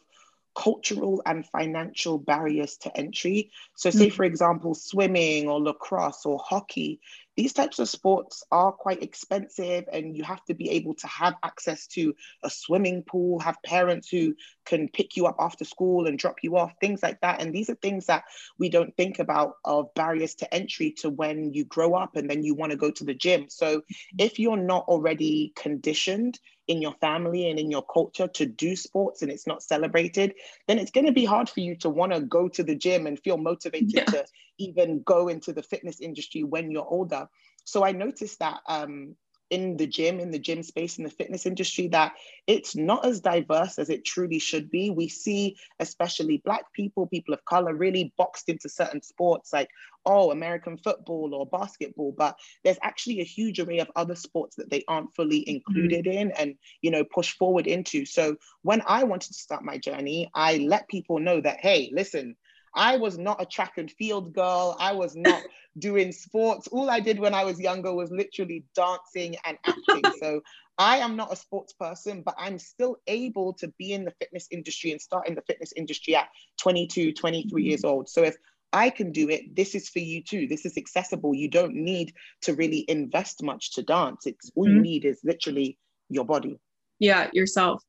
cultural 0.55 1.21
and 1.25 1.45
financial 1.45 2.17
barriers 2.17 2.77
to 2.77 2.97
entry. 2.97 3.51
So, 3.75 3.89
say, 3.89 4.07
mm-hmm. 4.07 4.15
for 4.15 4.23
example, 4.23 4.73
swimming 4.73 5.49
or 5.49 5.59
lacrosse 5.59 6.25
or 6.25 6.39
hockey, 6.39 7.01
these 7.35 7.53
types 7.53 7.79
of 7.79 7.89
sports 7.89 8.43
are 8.51 8.71
quite 8.71 9.03
expensive, 9.03 9.85
and 9.91 10.15
you 10.15 10.23
have 10.23 10.43
to 10.45 10.53
be 10.53 10.69
able 10.71 10.95
to 10.95 11.07
have 11.07 11.35
access 11.43 11.87
to 11.87 12.15
a 12.43 12.49
swimming 12.49 13.03
pool, 13.03 13.39
have 13.39 13.57
parents 13.63 14.09
who 14.09 14.35
can 14.65 14.87
pick 14.89 15.15
you 15.15 15.25
up 15.25 15.35
after 15.39 15.65
school 15.65 16.07
and 16.07 16.17
drop 16.17 16.37
you 16.43 16.57
off, 16.57 16.73
things 16.79 17.03
like 17.03 17.19
that. 17.21 17.41
And 17.41 17.53
these 17.53 17.69
are 17.69 17.75
things 17.75 18.05
that 18.05 18.23
we 18.57 18.69
don't 18.69 18.95
think 18.95 19.19
about 19.19 19.55
of 19.65 19.93
barriers 19.95 20.35
to 20.35 20.53
entry 20.53 20.91
to 20.99 21.09
when 21.09 21.53
you 21.53 21.65
grow 21.65 21.93
up 21.93 22.15
and 22.15 22.29
then 22.29 22.43
you 22.43 22.55
want 22.55 22.71
to 22.71 22.77
go 22.77 22.91
to 22.91 23.03
the 23.03 23.13
gym. 23.13 23.47
So, 23.49 23.77
mm-hmm. 23.77 24.15
if 24.19 24.39
you're 24.39 24.57
not 24.57 24.85
already 24.87 25.53
conditioned, 25.55 26.39
in 26.67 26.81
your 26.81 26.93
family 26.93 27.49
and 27.49 27.59
in 27.59 27.69
your 27.69 27.83
culture 27.83 28.27
to 28.27 28.45
do 28.45 28.75
sports 28.75 29.21
and 29.21 29.31
it's 29.31 29.47
not 29.47 29.61
celebrated, 29.61 30.33
then 30.67 30.79
it's 30.79 30.91
going 30.91 31.05
to 31.05 31.11
be 31.11 31.25
hard 31.25 31.49
for 31.49 31.59
you 31.59 31.75
to 31.77 31.89
want 31.89 32.13
to 32.13 32.21
go 32.21 32.47
to 32.47 32.63
the 32.63 32.75
gym 32.75 33.07
and 33.07 33.19
feel 33.19 33.37
motivated 33.37 33.93
yeah. 33.93 34.05
to 34.05 34.25
even 34.57 35.01
go 35.03 35.27
into 35.27 35.53
the 35.53 35.63
fitness 35.63 35.99
industry 36.01 36.43
when 36.43 36.71
you're 36.71 36.87
older. 36.87 37.27
So 37.65 37.85
I 37.85 37.91
noticed 37.91 38.39
that 38.39 38.59
um, 38.67 39.15
in 39.49 39.77
the 39.77 39.87
gym, 39.87 40.19
in 40.19 40.31
the 40.31 40.39
gym 40.39 40.63
space, 40.63 40.97
in 40.97 41.03
the 41.03 41.09
fitness 41.09 41.45
industry, 41.45 41.87
that 41.89 42.13
it's 42.47 42.75
not 42.75 43.05
as 43.05 43.21
diverse 43.21 43.77
as 43.77 43.89
it 43.89 44.05
truly 44.05 44.39
should 44.39 44.71
be. 44.71 44.89
We 44.89 45.07
see, 45.07 45.57
especially 45.79 46.41
Black 46.43 46.71
people, 46.73 47.07
people 47.07 47.33
of 47.33 47.45
color, 47.45 47.73
really 47.73 48.13
boxed 48.17 48.49
into 48.49 48.69
certain 48.69 49.01
sports 49.01 49.53
like, 49.53 49.69
oh, 50.05 50.31
American 50.31 50.77
football 50.77 51.33
or 51.33 51.45
basketball. 51.45 52.13
But 52.17 52.37
there's 52.63 52.79
actually 52.81 53.21
a 53.21 53.25
huge 53.25 53.59
array 53.59 53.79
of 53.79 53.91
other 53.95 54.15
sports 54.15 54.55
that 54.55 54.69
they 54.69 54.83
aren't 54.87 55.15
fully 55.15 55.41
mm-hmm. 55.41 55.55
included 55.55 56.05
mm-hmm. 56.05 56.17
in 56.17 56.31
and, 56.31 56.55
you 56.81 56.91
know, 56.91 57.03
push 57.03 57.35
forward 57.37 57.67
into. 57.67 58.05
So 58.05 58.37
when 58.63 58.81
I 58.87 59.03
wanted 59.03 59.33
to 59.33 59.39
start 59.39 59.63
my 59.63 59.77
journey, 59.77 60.29
I 60.33 60.57
let 60.57 60.87
people 60.87 61.19
know 61.19 61.41
that, 61.41 61.59
hey, 61.59 61.91
listen, 61.93 62.35
I 62.75 62.97
was 62.97 63.17
not 63.17 63.41
a 63.41 63.45
track 63.45 63.73
and 63.77 63.91
field 63.91 64.33
girl. 64.33 64.75
I 64.79 64.93
was 64.93 65.15
not 65.15 65.41
doing 65.79 66.11
sports. 66.11 66.67
All 66.67 66.89
I 66.89 66.99
did 66.99 67.19
when 67.19 67.33
I 67.33 67.43
was 67.43 67.59
younger 67.59 67.93
was 67.93 68.11
literally 68.11 68.65
dancing 68.75 69.35
and 69.45 69.57
acting. 69.65 70.11
so 70.19 70.41
I 70.77 70.97
am 70.97 71.15
not 71.15 71.31
a 71.31 71.35
sports 71.35 71.73
person, 71.73 72.21
but 72.21 72.35
I'm 72.37 72.59
still 72.59 72.97
able 73.07 73.53
to 73.53 73.69
be 73.79 73.93
in 73.93 74.05
the 74.05 74.13
fitness 74.19 74.47
industry 74.51 74.91
and 74.91 75.01
start 75.01 75.27
in 75.27 75.35
the 75.35 75.43
fitness 75.43 75.71
industry 75.75 76.15
at 76.15 76.27
22, 76.61 77.13
23 77.13 77.49
mm-hmm. 77.49 77.69
years 77.69 77.83
old. 77.83 78.09
So 78.09 78.23
if 78.23 78.35
I 78.73 78.89
can 78.89 79.11
do 79.11 79.29
it, 79.29 79.55
this 79.55 79.73
is 79.73 79.87
for 79.87 79.99
you 79.99 80.21
too. 80.21 80.47
This 80.47 80.65
is 80.65 80.77
accessible. 80.77 81.33
You 81.33 81.49
don't 81.49 81.75
need 81.75 82.13
to 82.41 82.53
really 82.53 82.83
invest 82.89 83.41
much 83.41 83.73
to 83.75 83.83
dance. 83.83 84.25
It's 84.25 84.51
all 84.55 84.65
mm-hmm. 84.65 84.75
you 84.75 84.81
need 84.81 85.05
is 85.05 85.21
literally 85.23 85.77
your 86.09 86.25
body. 86.25 86.59
yeah 86.99 87.29
yourself 87.33 87.83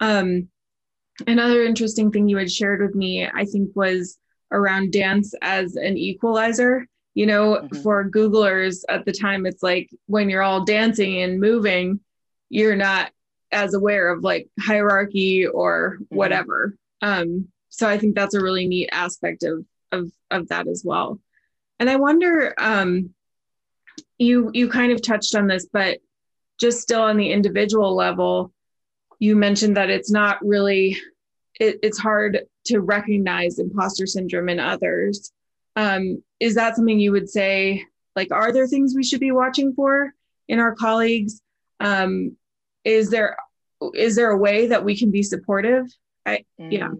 um 0.00 0.48
another 1.26 1.64
interesting 1.64 2.10
thing 2.10 2.28
you 2.28 2.36
had 2.36 2.50
shared 2.50 2.80
with 2.80 2.94
me 2.94 3.28
i 3.34 3.44
think 3.44 3.70
was 3.74 4.18
around 4.52 4.92
dance 4.92 5.34
as 5.42 5.76
an 5.76 5.96
equalizer 5.96 6.86
you 7.14 7.26
know 7.26 7.56
mm-hmm. 7.56 7.82
for 7.82 8.08
googlers 8.08 8.82
at 8.88 9.04
the 9.04 9.12
time 9.12 9.46
it's 9.46 9.62
like 9.62 9.90
when 10.06 10.30
you're 10.30 10.42
all 10.42 10.64
dancing 10.64 11.22
and 11.22 11.40
moving 11.40 12.00
you're 12.48 12.76
not 12.76 13.10
as 13.50 13.74
aware 13.74 14.12
of 14.12 14.22
like 14.22 14.48
hierarchy 14.60 15.46
or 15.46 15.98
mm-hmm. 16.00 16.16
whatever 16.16 16.74
mm-hmm. 17.02 17.22
um 17.22 17.48
so 17.68 17.88
i 17.88 17.98
think 17.98 18.14
that's 18.14 18.34
a 18.34 18.42
really 18.42 18.66
neat 18.66 18.88
aspect 18.92 19.42
of 19.42 19.64
of 19.92 20.10
of 20.30 20.48
that 20.48 20.68
as 20.68 20.82
well 20.84 21.18
and 21.78 21.90
i 21.90 21.96
wonder 21.96 22.54
um 22.58 23.10
you 24.18 24.50
you 24.54 24.68
kind 24.68 24.92
of 24.92 25.02
touched 25.02 25.34
on 25.34 25.46
this 25.46 25.66
but 25.72 25.98
just 26.58 26.80
still 26.80 27.02
on 27.02 27.16
the 27.16 27.30
individual 27.30 27.94
level 27.94 28.52
you 29.18 29.34
mentioned 29.34 29.76
that 29.76 29.90
it's 29.90 30.10
not 30.10 30.44
really 30.44 30.96
it, 31.58 31.78
it's 31.82 31.98
hard 31.98 32.40
to 32.66 32.80
recognize 32.80 33.58
imposter 33.58 34.06
syndrome 34.06 34.48
in 34.48 34.60
others 34.60 35.32
um, 35.76 36.22
is 36.40 36.54
that 36.54 36.76
something 36.76 36.98
you 36.98 37.12
would 37.12 37.28
say 37.28 37.84
like 38.16 38.32
are 38.32 38.52
there 38.52 38.66
things 38.66 38.94
we 38.94 39.04
should 39.04 39.20
be 39.20 39.32
watching 39.32 39.72
for 39.74 40.12
in 40.48 40.58
our 40.58 40.74
colleagues 40.74 41.40
um, 41.80 42.36
is 42.84 43.10
there 43.10 43.36
is 43.94 44.16
there 44.16 44.30
a 44.30 44.36
way 44.36 44.66
that 44.66 44.84
we 44.84 44.96
can 44.96 45.10
be 45.10 45.22
supportive 45.22 45.86
i 46.26 46.44
mm. 46.60 46.72
yeah 46.72 46.90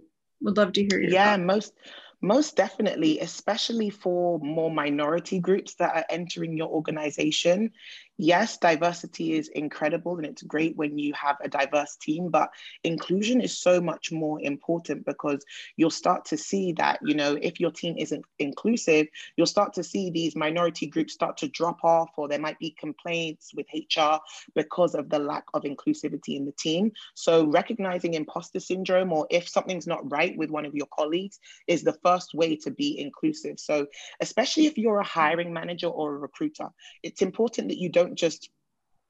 would 0.41 0.57
love 0.57 0.73
to 0.73 0.83
hear 0.83 1.01
your 1.01 1.11
yeah 1.11 1.37
thoughts. 1.37 1.47
most 1.47 1.73
most 2.21 2.57
definitely, 2.57 3.21
especially 3.21 3.91
for 3.91 4.39
more 4.41 4.71
minority 4.71 5.39
groups 5.39 5.75
that 5.77 5.95
are 5.95 6.05
entering 6.11 6.57
your 6.57 6.69
organization. 6.69 7.71
Yes, 8.21 8.59
diversity 8.59 9.35
is 9.35 9.47
incredible 9.47 10.17
and 10.17 10.27
it's 10.27 10.43
great 10.43 10.77
when 10.77 10.99
you 10.99 11.13
have 11.15 11.37
a 11.41 11.49
diverse 11.49 11.95
team, 11.97 12.31
but 12.31 12.51
inclusion 12.83 13.41
is 13.41 13.57
so 13.57 13.81
much 13.81 14.11
more 14.11 14.41
important 14.43 15.07
because 15.07 15.45
you'll 15.77 15.91
start 15.91 16.25
to 16.27 16.37
see 16.37 16.73
that, 16.73 16.99
you 17.05 17.15
know, 17.15 17.39
if 17.41 17.61
your 17.61 17.71
team 17.71 17.95
isn't 17.97 18.25
inclusive, 18.41 19.07
you'll 19.37 19.47
start 19.47 19.73
to 19.75 19.85
see 19.85 20.11
these 20.11 20.35
minority 20.35 20.87
groups 20.89 21.13
start 21.15 21.37
to 21.37 21.49
drop 21.49 21.85
off, 21.85 22.11
or 22.17 22.27
there 22.27 22.41
might 22.41 22.59
be 22.59 22.75
complaints 22.81 23.53
with 23.55 23.67
HR 23.73 24.21
because 24.57 24.97
of 24.97 25.09
the 25.11 25.19
lack 25.21 25.45
of 25.55 25.63
inclusivity 25.63 26.37
in 26.37 26.45
the 26.45 26.53
team. 26.59 26.91
So, 27.15 27.47
recognizing 27.47 28.15
imposter 28.15 28.59
syndrome 28.59 29.13
or 29.13 29.29
if 29.31 29.49
something's 29.49 29.87
not 29.87 30.11
right 30.11 30.37
with 30.37 30.51
one 30.51 30.67
of 30.67 30.75
your 30.75 30.89
colleagues 30.93 31.39
is 31.69 31.85
the 31.85 31.97
first 32.03 32.35
way 32.35 32.57
to 32.57 32.73
be 32.73 32.99
inclusive. 32.99 33.61
So, 33.61 33.87
especially 34.21 34.67
if 34.67 34.77
you're 34.77 34.99
a 34.99 35.05
hiring 35.05 35.53
manager 35.53 35.87
or 35.87 36.15
a 36.15 36.19
recruiter, 36.19 36.69
it's 37.03 37.23
important 37.23 37.69
that 37.69 37.79
you 37.79 37.89
don't 37.89 38.08
just 38.15 38.51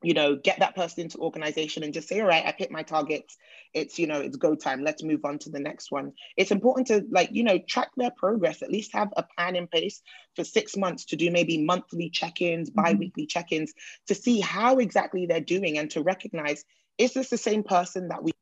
you 0.03 0.15
know 0.15 0.37
get 0.37 0.61
that 0.61 0.77
person 0.77 1.03
into 1.03 1.19
organization 1.19 1.83
and 1.83 1.93
just 1.93 2.09
say 2.09 2.21
all 2.21 2.27
right 2.27 2.47
i 2.47 2.55
hit 2.57 2.71
my 2.71 2.83
targets. 2.83 3.37
It's 3.75 3.99
you 3.99 4.07
know 4.07 4.21
it's 4.21 4.37
go 4.37 4.55
time. 4.55 4.83
Let's 4.83 5.03
move 5.03 5.25
on 5.25 5.39
to 5.41 5.51
the 5.51 5.59
next 5.61 5.91
one. 5.91 6.13
It's 6.37 6.51
important 6.51 6.87
to 6.89 7.05
like 7.11 7.31
you 7.33 7.43
know 7.43 7.59
track 7.59 7.91
their 7.97 8.13
progress 8.17 8.63
at 8.63 8.71
least 8.71 8.93
have 8.95 9.13
a 9.17 9.25
plan 9.37 9.57
in 9.57 9.67
place 9.67 10.01
for 10.37 10.45
six 10.45 10.77
months 10.77 11.05
to 11.07 11.17
do 11.17 11.31
maybe 11.31 11.65
monthly 11.65 12.11
check-ins 12.11 12.71
mm-hmm. 12.71 12.83
bi-weekly 12.83 13.27
check-ins 13.27 13.73
to 14.07 14.15
see 14.15 14.41
how 14.41 14.79
exactly 14.79 15.27
they're 15.27 15.41
doing 15.41 15.79
and 15.79 15.91
to 15.91 16.03
recognize 16.03 16.65
is 16.97 17.13
this 17.13 17.31
the 17.31 17.39
same 17.39 17.63
person 17.63 18.09
that 18.09 18.23
we 18.23 18.33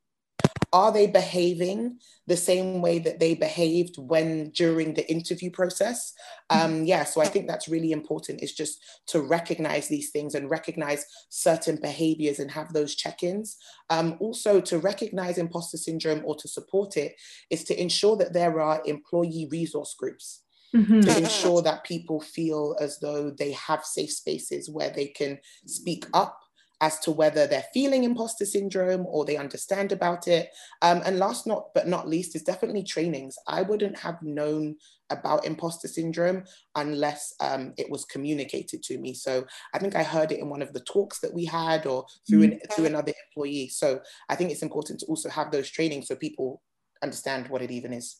are 0.76 0.92
they 0.92 1.06
behaving 1.06 1.98
the 2.26 2.36
same 2.36 2.82
way 2.82 2.98
that 2.98 3.18
they 3.18 3.34
behaved 3.34 3.96
when 3.96 4.50
during 4.50 4.92
the 4.92 5.10
interview 5.10 5.50
process? 5.50 6.12
Um, 6.50 6.84
yeah 6.84 7.02
so 7.02 7.20
i 7.20 7.26
think 7.26 7.48
that's 7.48 7.66
really 7.66 7.92
important 7.92 8.42
is 8.42 8.52
just 8.52 8.78
to 9.06 9.20
recognize 9.20 9.88
these 9.88 10.10
things 10.10 10.34
and 10.34 10.50
recognize 10.50 11.06
certain 11.28 11.76
behaviors 11.80 12.38
and 12.38 12.50
have 12.50 12.72
those 12.72 12.94
check-ins. 12.94 13.56
Um, 13.88 14.16
also 14.20 14.60
to 14.60 14.78
recognize 14.78 15.38
imposter 15.38 15.78
syndrome 15.78 16.22
or 16.26 16.36
to 16.36 16.46
support 16.46 16.96
it 16.98 17.14
is 17.48 17.64
to 17.64 17.80
ensure 17.80 18.16
that 18.18 18.34
there 18.34 18.60
are 18.60 18.82
employee 18.84 19.48
resource 19.50 19.94
groups. 19.98 20.42
Mm-hmm. 20.74 21.00
to 21.00 21.16
ensure 21.16 21.62
that 21.62 21.84
people 21.84 22.20
feel 22.20 22.76
as 22.80 22.98
though 22.98 23.30
they 23.30 23.52
have 23.52 23.84
safe 23.84 24.10
spaces 24.10 24.68
where 24.68 24.90
they 24.90 25.06
can 25.06 25.38
speak 25.64 26.04
up 26.12 26.40
as 26.80 26.98
to 27.00 27.10
whether 27.10 27.46
they're 27.46 27.64
feeling 27.72 28.04
imposter 28.04 28.44
syndrome 28.44 29.06
or 29.06 29.24
they 29.24 29.36
understand 29.36 29.92
about 29.92 30.28
it. 30.28 30.50
Um, 30.82 31.02
and 31.06 31.18
last 31.18 31.46
not 31.46 31.72
but 31.74 31.88
not 31.88 32.08
least 32.08 32.36
is 32.36 32.42
definitely 32.42 32.82
trainings. 32.82 33.36
I 33.46 33.62
wouldn't 33.62 33.98
have 33.98 34.22
known 34.22 34.76
about 35.10 35.46
imposter 35.46 35.88
syndrome 35.88 36.44
unless 36.74 37.34
um, 37.40 37.72
it 37.78 37.90
was 37.90 38.04
communicated 38.04 38.82
to 38.82 38.98
me. 38.98 39.14
So 39.14 39.46
I 39.72 39.78
think 39.78 39.94
I 39.94 40.02
heard 40.02 40.32
it 40.32 40.40
in 40.40 40.50
one 40.50 40.62
of 40.62 40.72
the 40.72 40.80
talks 40.80 41.20
that 41.20 41.32
we 41.32 41.44
had 41.44 41.86
or 41.86 42.04
through 42.28 42.42
an, 42.42 42.50
mm-hmm. 42.50 42.72
through 42.72 42.86
another 42.86 43.12
employee. 43.28 43.68
So 43.68 44.00
I 44.28 44.34
think 44.34 44.50
it's 44.50 44.62
important 44.62 45.00
to 45.00 45.06
also 45.06 45.30
have 45.30 45.50
those 45.50 45.70
trainings 45.70 46.08
so 46.08 46.16
people 46.16 46.60
understand 47.02 47.48
what 47.48 47.62
it 47.62 47.70
even 47.70 47.92
is. 47.92 48.16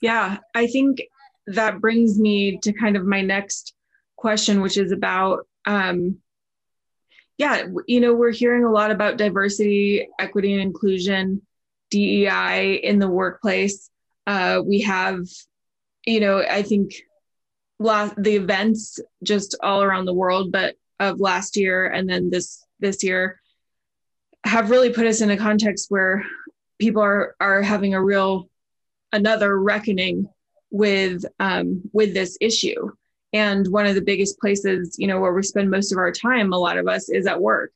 Yeah, 0.00 0.38
I 0.54 0.66
think 0.66 1.00
that 1.46 1.80
brings 1.80 2.18
me 2.18 2.58
to 2.58 2.72
kind 2.72 2.96
of 2.96 3.04
my 3.04 3.22
next 3.22 3.74
question, 4.16 4.60
which 4.60 4.76
is 4.76 4.92
about 4.92 5.46
um, 5.64 6.18
yeah, 7.42 7.66
you 7.88 7.98
know, 7.98 8.14
we're 8.14 8.30
hearing 8.30 8.62
a 8.62 8.70
lot 8.70 8.92
about 8.92 9.16
diversity, 9.16 10.08
equity, 10.20 10.52
and 10.52 10.62
inclusion, 10.62 11.42
DEI 11.90 12.74
in 12.84 13.00
the 13.00 13.08
workplace. 13.08 13.90
Uh, 14.28 14.62
we 14.64 14.82
have, 14.82 15.26
you 16.06 16.20
know, 16.20 16.38
I 16.38 16.62
think 16.62 16.94
last, 17.80 18.14
the 18.16 18.36
events 18.36 19.00
just 19.24 19.56
all 19.60 19.82
around 19.82 20.04
the 20.04 20.14
world, 20.14 20.52
but 20.52 20.76
of 21.00 21.18
last 21.18 21.56
year 21.56 21.88
and 21.88 22.08
then 22.08 22.30
this 22.30 22.64
this 22.78 23.02
year 23.02 23.40
have 24.44 24.70
really 24.70 24.90
put 24.90 25.08
us 25.08 25.20
in 25.20 25.30
a 25.30 25.36
context 25.36 25.86
where 25.88 26.24
people 26.78 27.02
are 27.02 27.34
are 27.40 27.60
having 27.60 27.92
a 27.94 28.02
real 28.02 28.48
another 29.12 29.60
reckoning 29.60 30.28
with 30.70 31.24
um, 31.40 31.82
with 31.92 32.14
this 32.14 32.38
issue 32.40 32.92
and 33.32 33.66
one 33.68 33.86
of 33.86 33.94
the 33.94 34.02
biggest 34.02 34.38
places 34.38 34.96
you 34.98 35.06
know 35.06 35.20
where 35.20 35.32
we 35.32 35.42
spend 35.42 35.70
most 35.70 35.92
of 35.92 35.98
our 35.98 36.12
time 36.12 36.52
a 36.52 36.58
lot 36.58 36.78
of 36.78 36.88
us 36.88 37.08
is 37.08 37.26
at 37.26 37.40
work. 37.40 37.72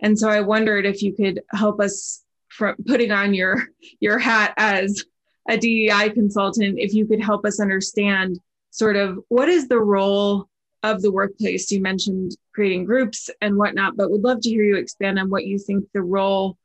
And 0.00 0.18
so 0.18 0.28
i 0.28 0.40
wondered 0.40 0.86
if 0.86 1.02
you 1.02 1.12
could 1.12 1.40
help 1.50 1.80
us 1.80 2.24
from 2.48 2.76
putting 2.86 3.12
on 3.12 3.34
your 3.34 3.68
your 4.00 4.18
hat 4.18 4.54
as 4.56 5.04
a 5.48 5.56
dei 5.56 6.10
consultant 6.10 6.78
if 6.78 6.94
you 6.94 7.06
could 7.06 7.22
help 7.22 7.44
us 7.44 7.60
understand 7.60 8.38
sort 8.70 8.96
of 8.96 9.18
what 9.28 9.48
is 9.48 9.68
the 9.68 9.78
role 9.78 10.48
of 10.82 11.02
the 11.02 11.12
workplace? 11.12 11.70
You 11.70 11.82
mentioned 11.82 12.36
creating 12.54 12.84
groups 12.84 13.30
and 13.40 13.56
whatnot 13.56 13.96
but 13.96 14.10
would 14.10 14.22
love 14.22 14.40
to 14.42 14.50
hear 14.50 14.64
you 14.64 14.76
expand 14.76 15.18
on 15.18 15.30
what 15.30 15.46
you 15.46 15.58
think 15.58 15.86
the 15.92 16.02
role 16.02 16.56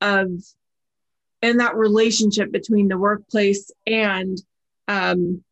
of 0.00 0.30
and 1.42 1.60
that 1.60 1.76
relationship 1.76 2.52
between 2.52 2.88
the 2.88 2.98
workplace 2.98 3.70
and 3.86 4.38
um, 4.88 5.42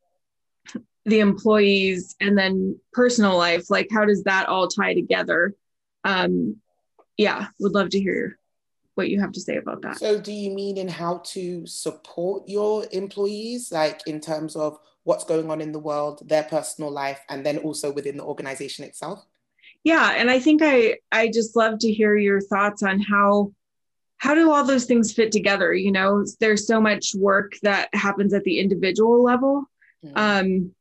the 1.09 1.21
employees 1.21 2.16
and 2.21 2.37
then 2.37 2.79
personal 2.92 3.37
life 3.37 3.71
like 3.71 3.88
how 3.90 4.05
does 4.05 4.25
that 4.25 4.49
all 4.49 4.68
tie 4.68 4.94
together? 4.94 5.55
Um 6.05 6.57
yeah 7.16 7.49
would 7.59 7.73
love 7.73 7.90
to 7.90 8.01
hear 8.01 8.38
what 8.94 9.09
you 9.09 9.21
have 9.21 9.33
to 9.33 9.40
say 9.40 9.57
about 9.57 9.83
that. 9.83 9.99
So 9.99 10.21
do 10.21 10.33
you 10.33 10.51
mean 10.51 10.77
in 10.77 10.88
how 10.88 11.18
to 11.27 11.64
support 11.66 12.49
your 12.49 12.85
employees 12.90 13.71
like 13.71 14.01
in 14.07 14.21
terms 14.21 14.57
of 14.57 14.79
what's 15.05 15.25
going 15.25 15.51
on 15.51 15.61
in 15.61 15.73
the 15.73 15.79
world 15.79 16.21
their 16.27 16.42
personal 16.42 16.90
life 16.90 17.21
and 17.29 17.47
then 17.47 17.59
also 17.59 17.92
within 17.92 18.16
the 18.16 18.25
organization 18.25 18.85
itself? 18.85 19.25
Yeah 19.85 20.12
and 20.16 20.31
i 20.31 20.38
think 20.38 20.61
i 20.62 20.99
i 21.12 21.29
just 21.29 21.57
love 21.57 21.79
to 21.81 21.92
hear 21.92 22.16
your 22.16 22.40
thoughts 22.40 22.83
on 22.83 23.01
how 23.01 23.53
how 24.18 24.35
do 24.35 24.51
all 24.51 24.64
those 24.64 24.85
things 24.85 25.12
fit 25.12 25.33
together? 25.33 25.73
You 25.73 25.92
know 25.92 26.25
there's 26.40 26.66
so 26.66 26.81
much 26.81 27.14
work 27.14 27.53
that 27.62 27.88
happens 27.94 28.35
at 28.35 28.44
the 28.44 28.59
individual 28.59 29.23
level. 29.23 29.64
Mm-hmm. 30.05 30.16
um 30.16 30.75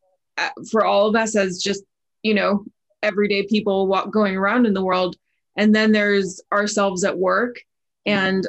for 0.70 0.86
all 0.86 1.08
of 1.08 1.16
us 1.16 1.36
as 1.36 1.62
just 1.62 1.84
you 2.24 2.34
know 2.34 2.66
everyday 3.04 3.44
people 3.44 3.88
walk, 3.88 4.12
going 4.12 4.36
around 4.36 4.66
in 4.66 4.74
the 4.74 4.84
world. 4.84 5.16
And 5.56 5.74
then 5.74 5.92
there's 5.92 6.42
ourselves 6.52 7.04
at 7.04 7.18
work. 7.18 7.60
And 8.06 8.48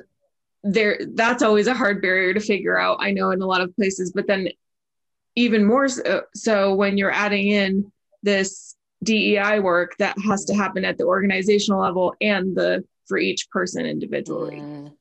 there 0.64 0.98
that's 1.14 1.42
always 1.42 1.68
a 1.68 1.74
hard 1.74 2.02
barrier 2.02 2.34
to 2.34 2.40
figure 2.40 2.76
out 2.76 2.98
i 3.00 3.12
know 3.12 3.30
in 3.30 3.40
a 3.40 3.46
lot 3.46 3.60
of 3.60 3.74
places. 3.76 4.12
But 4.12 4.26
then 4.26 4.48
even 5.36 5.64
more 5.64 5.88
so, 5.88 6.22
so 6.34 6.74
when 6.74 6.98
you're 6.98 7.12
adding 7.12 7.48
in 7.48 7.92
this 8.22 8.76
dei 9.04 9.60
work 9.60 9.96
that 9.98 10.16
has 10.26 10.44
to 10.46 10.54
happen 10.54 10.84
at 10.84 10.98
the 10.98 11.04
organizational 11.04 11.80
level 11.80 12.14
and 12.20 12.56
the 12.56 12.84
for 13.06 13.18
each 13.18 13.48
person 13.50 13.86
individually. 13.86 14.56
Mm. 14.56 14.92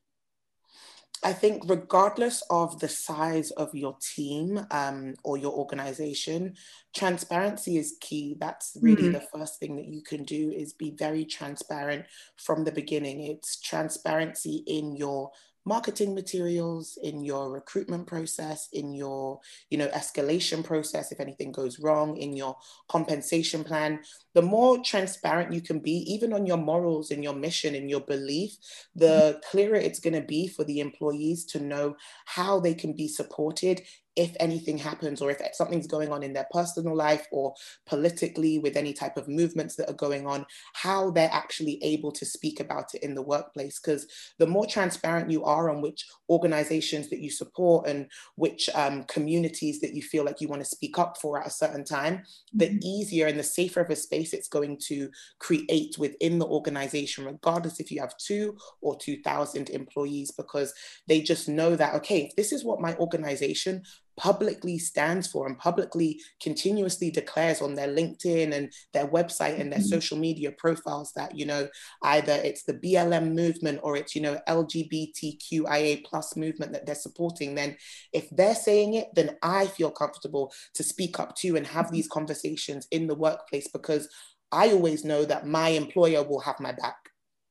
I 1.24 1.32
think, 1.32 1.64
regardless 1.66 2.42
of 2.48 2.78
the 2.78 2.88
size 2.88 3.50
of 3.52 3.74
your 3.74 3.96
team 4.00 4.64
um, 4.70 5.14
or 5.24 5.36
your 5.36 5.52
organization, 5.52 6.54
transparency 6.94 7.76
is 7.76 7.96
key. 8.00 8.36
That's 8.38 8.76
really 8.80 9.04
mm-hmm. 9.04 9.12
the 9.12 9.28
first 9.32 9.58
thing 9.58 9.76
that 9.76 9.88
you 9.88 10.02
can 10.02 10.24
do 10.24 10.52
is 10.52 10.72
be 10.74 10.92
very 10.96 11.24
transparent 11.24 12.06
from 12.36 12.64
the 12.64 12.72
beginning. 12.72 13.24
It's 13.24 13.60
transparency 13.60 14.62
in 14.66 14.94
your 14.94 15.30
marketing 15.68 16.14
materials, 16.14 16.98
in 17.02 17.22
your 17.22 17.50
recruitment 17.50 18.06
process, 18.06 18.68
in 18.72 18.94
your, 18.94 19.38
you 19.68 19.76
know, 19.76 19.88
escalation 19.88 20.64
process 20.64 21.12
if 21.12 21.20
anything 21.20 21.52
goes 21.52 21.78
wrong, 21.78 22.16
in 22.16 22.34
your 22.34 22.56
compensation 22.88 23.62
plan, 23.62 24.00
the 24.34 24.42
more 24.42 24.78
transparent 24.82 25.52
you 25.52 25.60
can 25.60 25.78
be, 25.78 25.98
even 26.12 26.32
on 26.32 26.46
your 26.46 26.56
morals 26.56 27.10
and 27.10 27.22
your 27.22 27.34
mission 27.34 27.74
and 27.74 27.90
your 27.90 28.00
belief, 28.00 28.56
the 28.96 29.06
mm-hmm. 29.06 29.38
clearer 29.50 29.76
it's 29.76 30.00
going 30.00 30.14
to 30.14 30.26
be 30.26 30.48
for 30.48 30.64
the 30.64 30.80
employees 30.80 31.44
to 31.44 31.60
know 31.60 31.94
how 32.24 32.58
they 32.58 32.74
can 32.74 32.94
be 32.94 33.06
supported 33.06 33.82
if 34.18 34.34
anything 34.40 34.76
happens 34.76 35.22
or 35.22 35.30
if 35.30 35.40
something's 35.52 35.86
going 35.86 36.10
on 36.10 36.24
in 36.24 36.32
their 36.32 36.48
personal 36.50 36.94
life 36.94 37.26
or 37.30 37.54
politically 37.86 38.58
with 38.58 38.76
any 38.76 38.92
type 38.92 39.16
of 39.16 39.28
movements 39.28 39.76
that 39.76 39.88
are 39.88 39.94
going 39.94 40.26
on, 40.26 40.44
how 40.74 41.08
they're 41.10 41.30
actually 41.32 41.78
able 41.84 42.10
to 42.10 42.26
speak 42.26 42.58
about 42.58 42.92
it 42.94 43.02
in 43.04 43.14
the 43.14 43.22
workplace. 43.22 43.78
Because 43.78 44.08
the 44.38 44.46
more 44.46 44.66
transparent 44.66 45.30
you 45.30 45.44
are 45.44 45.70
on 45.70 45.80
which 45.80 46.04
organizations 46.28 47.08
that 47.10 47.20
you 47.20 47.30
support 47.30 47.86
and 47.86 48.10
which 48.34 48.68
um, 48.74 49.04
communities 49.04 49.80
that 49.80 49.94
you 49.94 50.02
feel 50.02 50.24
like 50.24 50.40
you 50.40 50.48
want 50.48 50.62
to 50.62 50.68
speak 50.68 50.98
up 50.98 51.16
for 51.16 51.40
at 51.40 51.46
a 51.46 51.50
certain 51.50 51.84
time, 51.84 52.22
the 52.52 52.66
mm-hmm. 52.66 52.78
easier 52.82 53.28
and 53.28 53.38
the 53.38 53.44
safer 53.44 53.80
of 53.80 53.90
a 53.90 53.96
space 53.96 54.32
it's 54.32 54.48
going 54.48 54.76
to 54.88 55.08
create 55.38 55.96
within 55.96 56.40
the 56.40 56.46
organization, 56.46 57.24
regardless 57.24 57.78
if 57.78 57.92
you 57.92 58.00
have 58.00 58.16
two 58.16 58.56
or 58.80 58.96
2,000 58.98 59.70
employees, 59.70 60.32
because 60.32 60.74
they 61.06 61.20
just 61.20 61.48
know 61.48 61.76
that, 61.76 61.94
okay, 61.94 62.22
if 62.22 62.34
this 62.34 62.50
is 62.50 62.64
what 62.64 62.80
my 62.80 62.96
organization 62.96 63.84
publicly 64.18 64.78
stands 64.78 65.26
for 65.26 65.46
and 65.46 65.58
publicly 65.58 66.20
continuously 66.42 67.10
declares 67.10 67.62
on 67.62 67.74
their 67.74 67.88
LinkedIn 67.88 68.52
and 68.52 68.72
their 68.92 69.06
website 69.06 69.58
and 69.58 69.72
their 69.72 69.78
mm-hmm. 69.78 69.88
social 69.88 70.18
media 70.18 70.52
profiles 70.52 71.12
that, 71.14 71.34
you 71.38 71.46
know, 71.46 71.68
either 72.02 72.32
it's 72.32 72.64
the 72.64 72.74
BLM 72.74 73.34
movement 73.34 73.80
or 73.82 73.96
it's, 73.96 74.14
you 74.14 74.20
know, 74.20 74.38
LGBTQIA 74.48 76.04
plus 76.04 76.36
movement 76.36 76.72
that 76.72 76.84
they're 76.84 76.94
supporting, 76.94 77.54
then 77.54 77.76
if 78.12 78.28
they're 78.30 78.54
saying 78.54 78.94
it, 78.94 79.08
then 79.14 79.36
I 79.42 79.66
feel 79.66 79.90
comfortable 79.90 80.52
to 80.74 80.82
speak 80.82 81.18
up 81.18 81.36
to 81.36 81.56
and 81.56 81.66
have 81.66 81.90
these 81.90 82.08
conversations 82.08 82.86
in 82.90 83.06
the 83.06 83.14
workplace 83.14 83.68
because 83.68 84.08
I 84.50 84.70
always 84.70 85.04
know 85.04 85.24
that 85.24 85.46
my 85.46 85.68
employer 85.68 86.22
will 86.22 86.40
have 86.40 86.58
my 86.60 86.72
back. 86.72 86.96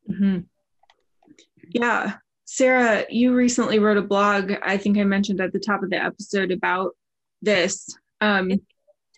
Mm-hmm. 0.09 0.39
Yeah. 1.69 2.15
Sarah, 2.49 3.05
you 3.09 3.35
recently 3.35 3.77
wrote 3.77 3.97
a 3.97 4.01
blog, 4.01 4.53
I 4.63 4.77
think 4.77 4.97
I 4.97 5.03
mentioned 5.03 5.41
at 5.41 5.51
the 5.51 5.59
top 5.59 5.83
of 5.83 5.89
the 5.89 6.01
episode 6.01 6.51
about 6.51 6.95
this. 7.41 7.93
Um, 8.21 8.61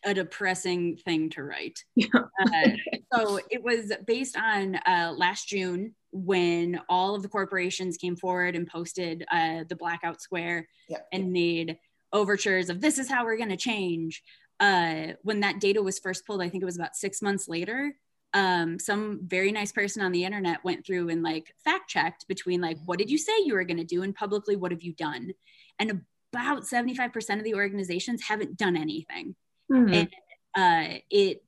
a 0.04 0.16
depressing 0.16 0.98
thing 0.98 1.30
to 1.32 1.44
write. 1.44 1.84
Yeah. 1.96 2.08
uh, 2.16 2.70
so 3.14 3.40
it 3.52 3.64
was 3.64 3.94
based 4.08 4.36
on 4.36 4.76
uh, 4.78 5.14
last 5.16 5.48
June 5.48 5.94
when 6.12 6.82
all 6.90 7.14
of 7.14 7.22
the 7.22 7.30
corporations 7.30 7.98
came 7.98 8.16
forward 8.16 8.56
and 8.56 8.66
posted 8.66 9.24
uh, 9.32 9.64
the 9.70 9.76
blackout 9.76 10.22
square 10.22 10.68
yeah. 10.90 10.98
and 11.14 11.32
made 11.32 11.78
overtures 12.12 12.70
of 12.70 12.82
this 12.82 12.98
is 12.98 13.08
how 13.08 13.26
we're 13.26 13.38
going 13.38 13.50
to 13.50 13.58
change. 13.58 14.24
Uh, 14.60 15.14
when 15.22 15.42
that 15.42 15.60
data 15.60 15.84
was 15.84 16.00
first 16.00 16.26
pulled, 16.26 16.42
I 16.42 16.50
think 16.50 16.64
it 16.64 16.66
was 16.66 16.78
about 16.78 16.96
six 16.96 17.22
months 17.22 17.48
later 17.48 17.94
um, 18.34 18.78
some 18.78 19.22
very 19.24 19.52
nice 19.52 19.72
person 19.72 20.04
on 20.04 20.12
the 20.12 20.24
internet 20.24 20.64
went 20.64 20.86
through 20.86 21.10
and 21.10 21.24
like 21.24 21.54
fact 21.64 21.90
checked 21.90 22.28
between 22.28 22.62
like 22.62 22.78
what 22.86 23.00
did 23.00 23.10
you 23.10 23.18
say 23.18 23.32
you 23.44 23.54
were 23.54 23.64
going 23.64 23.78
to 23.78 23.84
do 23.84 24.04
and 24.04 24.16
publicly 24.16 24.56
what 24.56 24.72
have 24.72 24.84
you 24.84 24.94
done? 24.94 25.32
And 25.80 26.02
about 26.32 26.64
75% 26.64 27.38
of 27.38 27.44
the 27.44 27.56
organizations 27.56 28.24
haven't 28.24 28.58
done 28.58 28.78
anything. 28.78 29.36
Mm-hmm. 29.72 29.94
and 29.94 30.10
uh, 30.56 30.98
it 31.12 31.44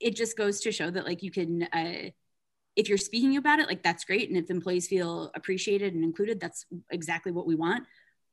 it 0.00 0.16
just 0.16 0.36
goes 0.36 0.60
to 0.62 0.72
show 0.72 0.90
that 0.90 1.04
like 1.06 1.22
you 1.22 1.30
can 1.30 1.62
uh, 1.62 2.10
if 2.74 2.88
you're 2.88 2.98
speaking 2.98 3.36
about 3.36 3.58
it 3.58 3.68
like 3.68 3.82
that's 3.82 4.04
great. 4.04 4.28
And 4.28 4.36
if 4.36 4.50
employees 4.50 4.88
feel 4.88 5.30
appreciated 5.34 5.94
and 5.94 6.04
included 6.04 6.40
that's 6.40 6.66
exactly 6.90 7.32
what 7.32 7.46
we 7.46 7.54
want. 7.54 7.84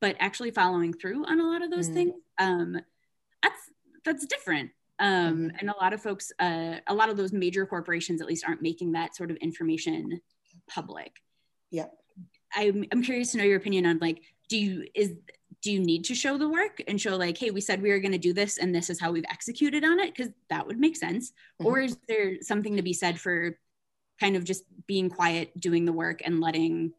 But 0.02 0.18
actually 0.20 0.52
following 0.52 0.94
through 0.94 1.26
on 1.26 1.40
a 1.40 1.46
lot 1.46 1.62
of 1.62 1.72
those 1.72 1.86
mm-hmm. 1.86 1.96
things 1.96 2.14
um, 2.40 2.80
that's 3.42 3.70
that's 4.04 4.26
different 4.26 4.72
um, 5.00 5.36
mm-hmm. 5.36 5.56
and 5.60 5.70
a 5.70 5.76
lot 5.76 5.94
of 5.94 6.02
folks 6.02 6.32
uh, 6.40 6.76
a 6.88 6.94
lot 6.94 7.10
of 7.10 7.18
those 7.18 7.34
major 7.34 7.66
corporations 7.66 8.22
at 8.22 8.28
least 8.28 8.46
aren't 8.48 8.62
making 8.62 8.92
that 8.92 9.16
sort 9.16 9.32
of 9.32 9.38
information 9.38 10.20
public 10.70 11.12
yeah 11.72 11.88
I'm, 12.56 12.86
I'm 12.92 13.02
curious 13.02 13.32
to 13.32 13.40
know 13.40 13.44
your 13.44 13.58
opinion 13.58 13.86
on 13.86 13.98
like 14.00 14.22
do 14.50 14.58
you 14.58 14.86
is 14.94 15.14
do 15.62 15.72
you 15.72 15.80
need 15.80 16.04
to 16.06 16.16
show 16.16 16.38
the 16.38 16.48
work 16.48 16.84
and 16.88 17.00
show 17.00 17.16
like 17.16 17.38
hey 17.38 17.50
we 17.50 17.62
said 17.62 17.82
we 17.82 17.90
were 17.90 18.00
going 18.00 18.12
to 18.12 18.18
do 18.18 18.34
this 18.34 18.58
and 18.58 18.76
this 18.76 18.90
is 18.90 19.00
how 19.00 19.12
we've 19.12 19.26
executed 19.30 19.84
on 19.84 20.00
it 20.00 20.14
because 20.14 20.32
that 20.50 20.68
would 20.68 20.78
make 20.78 20.96
sense 20.96 21.32
mm-hmm. 21.32 21.66
or 21.66 21.80
is 21.80 21.98
there 22.08 22.42
something 22.42 22.76
to 22.76 22.84
be 22.84 22.94
said 22.94 23.20
for 23.20 23.58
kind 24.20 24.36
of 24.36 24.44
just 24.44 24.64
being 24.88 25.10
quiet 25.10 25.58
doing 25.60 25.86
the 25.86 25.94
work 25.94 26.22
and 26.24 26.40
letting 26.40 26.92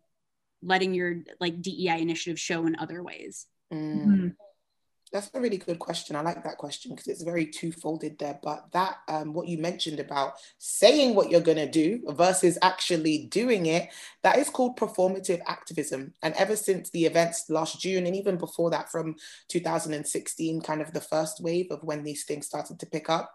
letting 0.62 0.94
your 0.94 1.22
like 1.40 1.60
dei 1.62 2.00
initiative 2.00 2.40
show 2.40 2.66
in 2.66 2.74
other 2.76 3.02
ways 3.02 3.46
mm. 3.72 4.34
That's 5.14 5.30
a 5.32 5.40
really 5.40 5.58
good 5.58 5.78
question. 5.78 6.16
I 6.16 6.22
like 6.22 6.42
that 6.42 6.58
question 6.58 6.90
because 6.90 7.06
it's 7.06 7.22
very 7.22 7.46
two-folded 7.46 8.18
there. 8.18 8.36
But 8.42 8.72
that, 8.72 8.96
um, 9.06 9.32
what 9.32 9.46
you 9.46 9.58
mentioned 9.58 10.00
about 10.00 10.32
saying 10.58 11.14
what 11.14 11.30
you're 11.30 11.40
going 11.40 11.56
to 11.56 11.70
do 11.70 12.02
versus 12.08 12.58
actually 12.62 13.26
doing 13.26 13.66
it, 13.66 13.90
that 14.24 14.38
is 14.38 14.50
called 14.50 14.76
performative 14.76 15.40
activism. 15.46 16.14
And 16.24 16.34
ever 16.34 16.56
since 16.56 16.90
the 16.90 17.06
events 17.06 17.48
last 17.48 17.80
June, 17.80 18.06
and 18.06 18.16
even 18.16 18.36
before 18.36 18.70
that, 18.70 18.90
from 18.90 19.14
2016, 19.50 20.60
kind 20.62 20.82
of 20.82 20.92
the 20.92 21.00
first 21.00 21.40
wave 21.40 21.70
of 21.70 21.84
when 21.84 22.02
these 22.02 22.24
things 22.24 22.46
started 22.46 22.80
to 22.80 22.86
pick 22.86 23.08
up, 23.08 23.30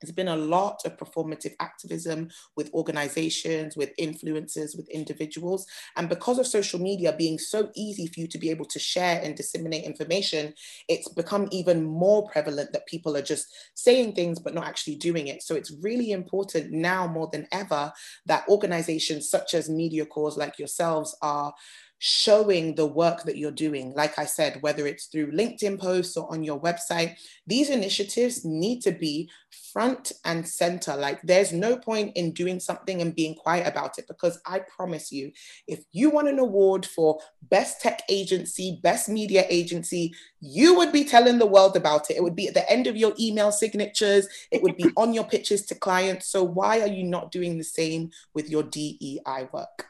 there's 0.00 0.12
been 0.12 0.28
a 0.28 0.36
lot 0.36 0.82
of 0.84 0.96
performative 0.96 1.54
activism 1.60 2.28
with 2.56 2.72
organizations, 2.72 3.76
with 3.76 3.96
influencers, 3.96 4.76
with 4.76 4.88
individuals. 4.90 5.66
And 5.96 6.08
because 6.08 6.38
of 6.38 6.46
social 6.46 6.80
media 6.80 7.14
being 7.16 7.38
so 7.38 7.70
easy 7.74 8.06
for 8.06 8.20
you 8.20 8.28
to 8.28 8.38
be 8.38 8.50
able 8.50 8.66
to 8.66 8.78
share 8.78 9.20
and 9.22 9.34
disseminate 9.34 9.84
information, 9.84 10.54
it's 10.88 11.08
become 11.08 11.48
even 11.50 11.84
more 11.84 12.28
prevalent 12.30 12.72
that 12.72 12.86
people 12.86 13.16
are 13.16 13.22
just 13.22 13.46
saying 13.74 14.14
things 14.14 14.38
but 14.38 14.54
not 14.54 14.66
actually 14.66 14.96
doing 14.96 15.28
it. 15.28 15.42
So 15.42 15.54
it's 15.54 15.72
really 15.82 16.12
important 16.12 16.70
now 16.70 17.06
more 17.06 17.28
than 17.32 17.46
ever 17.52 17.92
that 18.26 18.48
organizations 18.48 19.30
such 19.30 19.54
as 19.54 19.68
Media 19.68 20.06
Cause 20.06 20.36
like 20.36 20.58
yourselves 20.58 21.16
are 21.22 21.52
showing 21.98 22.74
the 22.76 22.86
work 22.86 23.24
that 23.24 23.36
you're 23.36 23.50
doing. 23.50 23.92
Like 23.94 24.18
I 24.18 24.24
said, 24.24 24.58
whether 24.60 24.86
it's 24.86 25.06
through 25.06 25.32
LinkedIn 25.32 25.80
posts 25.80 26.16
or 26.16 26.30
on 26.32 26.44
your 26.44 26.60
website, 26.60 27.16
these 27.46 27.70
initiatives 27.70 28.44
need 28.44 28.80
to 28.82 28.92
be 28.92 29.28
front 29.72 30.12
and 30.24 30.46
center. 30.46 30.94
Like 30.94 31.20
there's 31.22 31.52
no 31.52 31.76
point 31.76 32.16
in 32.16 32.32
doing 32.32 32.60
something 32.60 33.02
and 33.02 33.14
being 33.14 33.34
quiet 33.34 33.66
about 33.66 33.98
it 33.98 34.06
because 34.06 34.40
I 34.46 34.60
promise 34.60 35.10
you, 35.10 35.32
if 35.66 35.80
you 35.92 36.10
won 36.10 36.28
an 36.28 36.38
award 36.38 36.86
for 36.86 37.18
best 37.42 37.80
tech 37.80 38.02
agency, 38.08 38.78
best 38.82 39.08
media 39.08 39.44
agency, 39.48 40.14
you 40.40 40.76
would 40.76 40.92
be 40.92 41.04
telling 41.04 41.38
the 41.38 41.46
world 41.46 41.76
about 41.76 42.10
it. 42.10 42.16
It 42.16 42.22
would 42.22 42.36
be 42.36 42.48
at 42.48 42.54
the 42.54 42.70
end 42.70 42.86
of 42.86 42.96
your 42.96 43.12
email 43.18 43.50
signatures, 43.50 44.28
it 44.52 44.62
would 44.62 44.76
be 44.76 44.90
on 44.96 45.14
your 45.14 45.24
pitches 45.24 45.66
to 45.66 45.74
clients. 45.74 46.28
So 46.28 46.44
why 46.44 46.80
are 46.80 46.86
you 46.86 47.02
not 47.02 47.32
doing 47.32 47.58
the 47.58 47.64
same 47.64 48.10
with 48.34 48.48
your 48.48 48.62
DEI 48.62 49.48
work? 49.52 49.86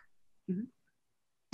Mm-hmm. 0.51 0.65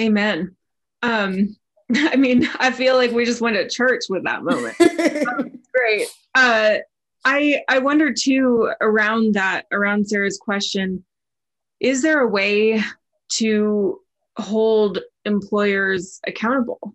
Amen. 0.01 0.57
Um, 1.03 1.57
I 1.95 2.17
mean, 2.17 2.49
I 2.59 2.71
feel 2.71 2.97
like 2.97 3.13
we 3.13 3.25
just 3.25 3.41
went 3.41 3.57
to 3.57 3.69
church 3.69 4.05
with 4.09 4.25
that 4.25 4.43
moment. 4.43 4.77
great. 5.73 6.09
Uh, 6.35 6.77
I 7.25 7.63
I 7.69 7.79
wonder 7.79 8.13
too 8.13 8.71
around 8.81 9.35
that 9.35 9.67
around 9.73 10.09
Sarah's 10.09 10.39
question, 10.39 11.05
is 11.81 12.03
there 12.03 12.21
a 12.21 12.29
way 12.29 12.83
to 13.37 14.01
hold 14.37 14.99
employers 15.25 16.21
accountable 16.27 16.95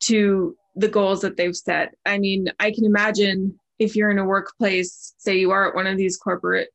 to 0.00 0.56
the 0.76 0.88
goals 0.88 1.20
that 1.20 1.36
they've 1.36 1.56
set? 1.56 1.94
I 2.06 2.18
mean, 2.18 2.50
I 2.58 2.70
can 2.70 2.84
imagine 2.84 3.58
if 3.78 3.94
you're 3.94 4.10
in 4.10 4.18
a 4.18 4.24
workplace, 4.24 5.14
say 5.18 5.38
you 5.38 5.50
are 5.52 5.68
at 5.68 5.74
one 5.74 5.86
of 5.86 5.96
these 5.96 6.16
corporate 6.16 6.70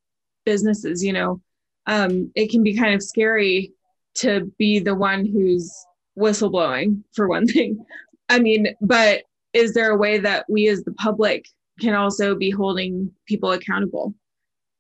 businesses, 0.46 1.04
you 1.04 1.14
know, 1.14 1.42
um, 1.88 2.32
it 2.36 2.50
can 2.50 2.64
be 2.64 2.78
kind 2.78 2.94
of 2.94 3.04
scary 3.04 3.74
to 4.16 4.52
be 4.58 4.80
the 4.80 4.96
one 4.96 5.26
who's 5.26 5.74
whistleblowing 6.18 7.04
for 7.14 7.28
one 7.28 7.48
thing. 7.48 7.84
I 8.30 8.40
mean, 8.40 8.76
but 8.82 9.24
is 9.54 9.74
there 9.74 9.92
a 9.92 9.98
way 9.98 10.20
that 10.20 10.46
we 10.50 10.68
as 10.68 10.84
the 10.84 10.94
public 10.94 11.48
can 11.80 11.94
also 11.94 12.36
be 12.36 12.50
holding 12.50 13.12
people 13.28 13.52
accountable? 13.52 14.14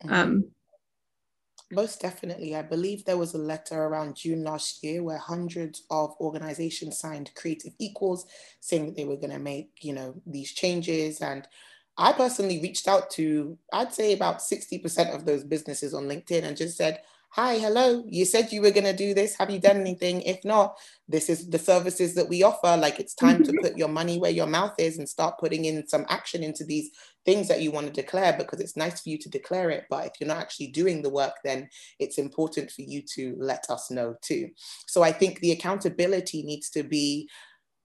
Mm-hmm. 0.03 0.13
Um, 0.13 0.45
most 1.71 2.01
definitely. 2.01 2.55
I 2.55 2.61
believe 2.61 3.03
there 3.03 3.17
was 3.17 3.33
a 3.33 3.39
letter 3.39 3.81
around 3.83 4.15
June 4.15 4.43
last 4.43 4.83
year 4.83 5.01
where 5.01 5.17
hundreds 5.17 5.83
of 5.89 6.13
organizations 6.19 6.99
signed 6.99 7.31
Creative 7.35 7.73
Equals 7.79 8.27
saying 8.59 8.85
that 8.85 8.95
they 8.95 9.05
were 9.05 9.17
going 9.17 9.31
to 9.31 9.39
make, 9.39 9.71
you 9.81 9.93
know, 9.93 10.13
these 10.25 10.51
changes 10.51 11.19
and 11.21 11.47
I 11.97 12.11
personally 12.13 12.59
reached 12.59 12.87
out 12.87 13.11
to, 13.11 13.57
I'd 13.71 13.93
say 13.93 14.13
about 14.13 14.39
60% 14.39 15.13
of 15.13 15.25
those 15.25 15.43
businesses 15.43 15.93
on 15.93 16.05
LinkedIn 16.05 16.43
and 16.43 16.57
just 16.57 16.75
said, 16.77 17.01
Hi, 17.35 17.57
hello. 17.57 18.03
You 18.07 18.25
said 18.25 18.51
you 18.51 18.61
were 18.61 18.69
going 18.69 18.83
to 18.83 18.95
do 18.95 19.15
this. 19.15 19.35
Have 19.39 19.49
you 19.49 19.57
done 19.59 19.77
anything? 19.77 20.21
If 20.21 20.45
not, 20.45 20.77
this 21.07 21.29
is 21.31 21.49
the 21.49 21.57
services 21.57 22.13
that 22.13 22.29
we 22.29 22.43
offer. 22.43 22.77
Like 22.77 22.99
it's 22.99 23.15
time 23.15 23.41
to 23.41 23.53
put 23.59 23.75
your 23.75 23.87
money 23.87 24.19
where 24.19 24.29
your 24.29 24.45
mouth 24.45 24.75
is 24.77 24.99
and 24.99 25.09
start 25.09 25.39
putting 25.39 25.65
in 25.65 25.87
some 25.87 26.05
action 26.09 26.43
into 26.43 26.63
these 26.63 26.91
things 27.25 27.47
that 27.47 27.59
you 27.59 27.71
want 27.71 27.87
to 27.87 27.91
declare 27.91 28.35
because 28.37 28.59
it's 28.59 28.77
nice 28.77 29.01
for 29.01 29.09
you 29.09 29.17
to 29.17 29.29
declare 29.29 29.71
it. 29.71 29.85
But 29.89 30.05
if 30.05 30.11
you're 30.19 30.27
not 30.27 30.37
actually 30.37 30.67
doing 30.67 31.01
the 31.01 31.09
work, 31.09 31.33
then 31.43 31.69
it's 31.97 32.19
important 32.19 32.69
for 32.69 32.83
you 32.83 33.01
to 33.15 33.35
let 33.39 33.65
us 33.67 33.89
know 33.89 34.13
too. 34.21 34.49
So 34.85 35.01
I 35.01 35.11
think 35.11 35.39
the 35.39 35.53
accountability 35.53 36.43
needs 36.43 36.69
to 36.69 36.83
be 36.83 37.27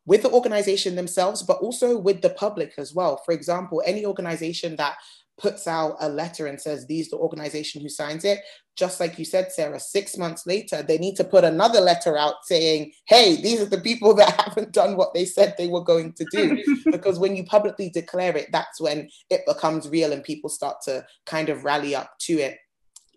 with 0.04 0.24
the 0.24 0.30
organization 0.30 0.94
themselves, 0.94 1.42
but 1.42 1.56
also 1.60 1.96
with 1.96 2.20
the 2.20 2.30
public 2.30 2.74
as 2.76 2.92
well. 2.92 3.22
For 3.24 3.32
example, 3.32 3.82
any 3.86 4.04
organization 4.04 4.76
that 4.76 4.98
puts 5.38 5.66
out 5.66 5.96
a 6.00 6.08
letter 6.08 6.46
and 6.46 6.60
says 6.60 6.86
these 6.86 7.08
the 7.10 7.16
organization 7.16 7.80
who 7.80 7.88
signs 7.88 8.24
it 8.24 8.40
just 8.78 9.00
like 9.00 9.18
you 9.18 9.24
said 9.24 9.50
sarah 9.50 9.80
six 9.80 10.16
months 10.16 10.46
later 10.46 10.82
they 10.82 10.98
need 10.98 11.16
to 11.16 11.24
put 11.24 11.44
another 11.44 11.80
letter 11.80 12.16
out 12.16 12.36
saying 12.44 12.92
hey 13.06 13.36
these 13.42 13.60
are 13.60 13.66
the 13.66 13.80
people 13.80 14.14
that 14.14 14.40
haven't 14.46 14.72
done 14.72 14.96
what 14.96 15.12
they 15.12 15.24
said 15.24 15.54
they 15.58 15.68
were 15.68 15.84
going 15.84 16.12
to 16.12 16.24
do. 16.30 16.62
Because 16.98 17.18
when 17.18 17.36
you 17.36 17.44
publicly 17.44 17.90
declare 17.90 18.36
it 18.36 18.48
that's 18.52 18.80
when 18.80 19.08
it 19.30 19.42
becomes 19.46 19.88
real 19.88 20.12
and 20.12 20.22
people 20.22 20.48
start 20.48 20.76
to 20.82 21.04
kind 21.26 21.48
of 21.48 21.64
rally 21.64 21.94
up 21.94 22.12
to 22.20 22.34
it 22.34 22.56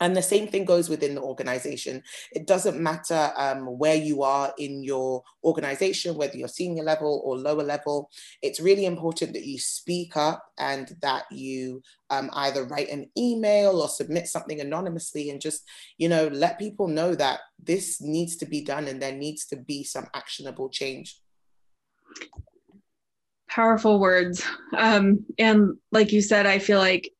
and 0.01 0.17
the 0.17 0.21
same 0.21 0.47
thing 0.47 0.65
goes 0.65 0.89
within 0.89 1.13
the 1.13 1.21
organization. 1.21 2.01
It 2.31 2.47
doesn't 2.47 2.81
matter 2.81 3.31
um, 3.37 3.77
where 3.77 3.95
you 3.95 4.23
are 4.23 4.51
in 4.57 4.83
your 4.83 5.21
organization, 5.43 6.15
whether 6.15 6.35
you're 6.35 6.47
senior 6.47 6.83
level 6.83 7.21
or 7.23 7.37
lower 7.37 7.63
level. 7.63 8.09
It's 8.41 8.59
really 8.59 8.85
important 8.85 9.33
that 9.33 9.45
you 9.45 9.59
speak 9.59 10.17
up 10.17 10.43
and 10.57 10.97
that 11.03 11.25
you 11.31 11.83
um, 12.09 12.31
either 12.33 12.65
write 12.65 12.89
an 12.89 13.11
email 13.15 13.79
or 13.79 13.87
submit 13.87 14.27
something 14.27 14.59
anonymously 14.59 15.29
and 15.29 15.39
just, 15.39 15.61
you 15.99 16.09
know, 16.09 16.27
let 16.29 16.57
people 16.57 16.87
know 16.87 17.13
that 17.13 17.41
this 17.63 18.01
needs 18.01 18.35
to 18.37 18.47
be 18.47 18.63
done 18.63 18.87
and 18.87 18.99
there 18.99 19.15
needs 19.15 19.45
to 19.45 19.55
be 19.55 19.83
some 19.83 20.07
actionable 20.15 20.69
change. 20.69 21.19
Powerful 23.47 23.99
words. 23.99 24.43
Um, 24.75 25.25
and 25.37 25.77
like 25.91 26.11
you 26.11 26.21
said, 26.21 26.47
I 26.47 26.57
feel 26.57 26.79
like 26.79 27.11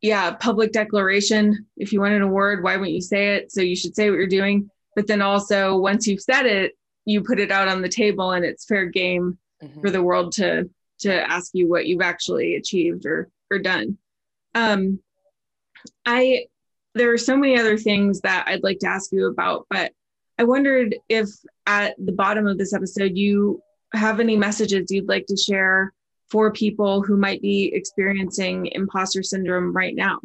yeah, 0.00 0.32
public 0.32 0.72
declaration. 0.72 1.66
If 1.76 1.92
you 1.92 2.00
want 2.00 2.14
an 2.14 2.22
award, 2.22 2.62
why 2.62 2.76
wouldn't 2.76 2.94
you 2.94 3.02
say 3.02 3.36
it? 3.36 3.52
So 3.52 3.60
you 3.60 3.76
should 3.76 3.96
say 3.96 4.10
what 4.10 4.16
you're 4.16 4.26
doing. 4.26 4.70
But 4.94 5.06
then 5.06 5.22
also, 5.22 5.76
once 5.76 6.06
you've 6.06 6.22
said 6.22 6.46
it, 6.46 6.72
you 7.04 7.22
put 7.22 7.40
it 7.40 7.50
out 7.50 7.68
on 7.68 7.82
the 7.82 7.88
table, 7.88 8.32
and 8.32 8.44
it's 8.44 8.64
fair 8.64 8.86
game 8.86 9.38
mm-hmm. 9.62 9.80
for 9.80 9.90
the 9.90 10.02
world 10.02 10.32
to 10.32 10.68
to 11.00 11.30
ask 11.30 11.52
you 11.54 11.68
what 11.68 11.86
you've 11.86 12.02
actually 12.02 12.56
achieved 12.56 13.06
or 13.06 13.28
or 13.50 13.58
done. 13.58 13.98
Um, 14.54 15.00
I 16.04 16.46
there 16.94 17.12
are 17.12 17.18
so 17.18 17.36
many 17.36 17.58
other 17.58 17.76
things 17.76 18.20
that 18.22 18.46
I'd 18.48 18.62
like 18.62 18.80
to 18.80 18.88
ask 18.88 19.12
you 19.12 19.26
about, 19.26 19.66
but 19.70 19.92
I 20.38 20.44
wondered 20.44 20.96
if 21.08 21.28
at 21.66 21.94
the 21.98 22.12
bottom 22.12 22.46
of 22.46 22.58
this 22.58 22.72
episode 22.72 23.16
you 23.16 23.62
have 23.92 24.20
any 24.20 24.36
messages 24.36 24.90
you'd 24.90 25.08
like 25.08 25.26
to 25.26 25.36
share 25.36 25.92
for 26.30 26.52
people 26.52 27.02
who 27.02 27.16
might 27.16 27.40
be 27.42 27.72
experiencing 27.74 28.66
imposter 28.72 29.22
syndrome 29.22 29.72
right 29.72 29.94
now? 29.94 30.20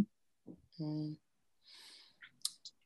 Hmm. 0.77 1.13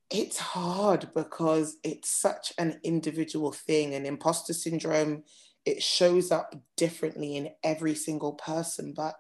It's 0.09 0.37
hard 0.37 1.09
because 1.13 1.77
it's 1.83 2.09
such 2.09 2.53
an 2.57 2.79
individual 2.83 3.51
thing, 3.51 3.93
and 3.93 4.05
imposter 4.05 4.53
syndrome 4.53 5.23
it 5.67 5.83
shows 5.83 6.31
up 6.31 6.55
differently 6.77 7.35
in 7.35 7.49
every 7.61 7.93
single 7.93 8.31
person. 8.33 8.93
But 8.95 9.15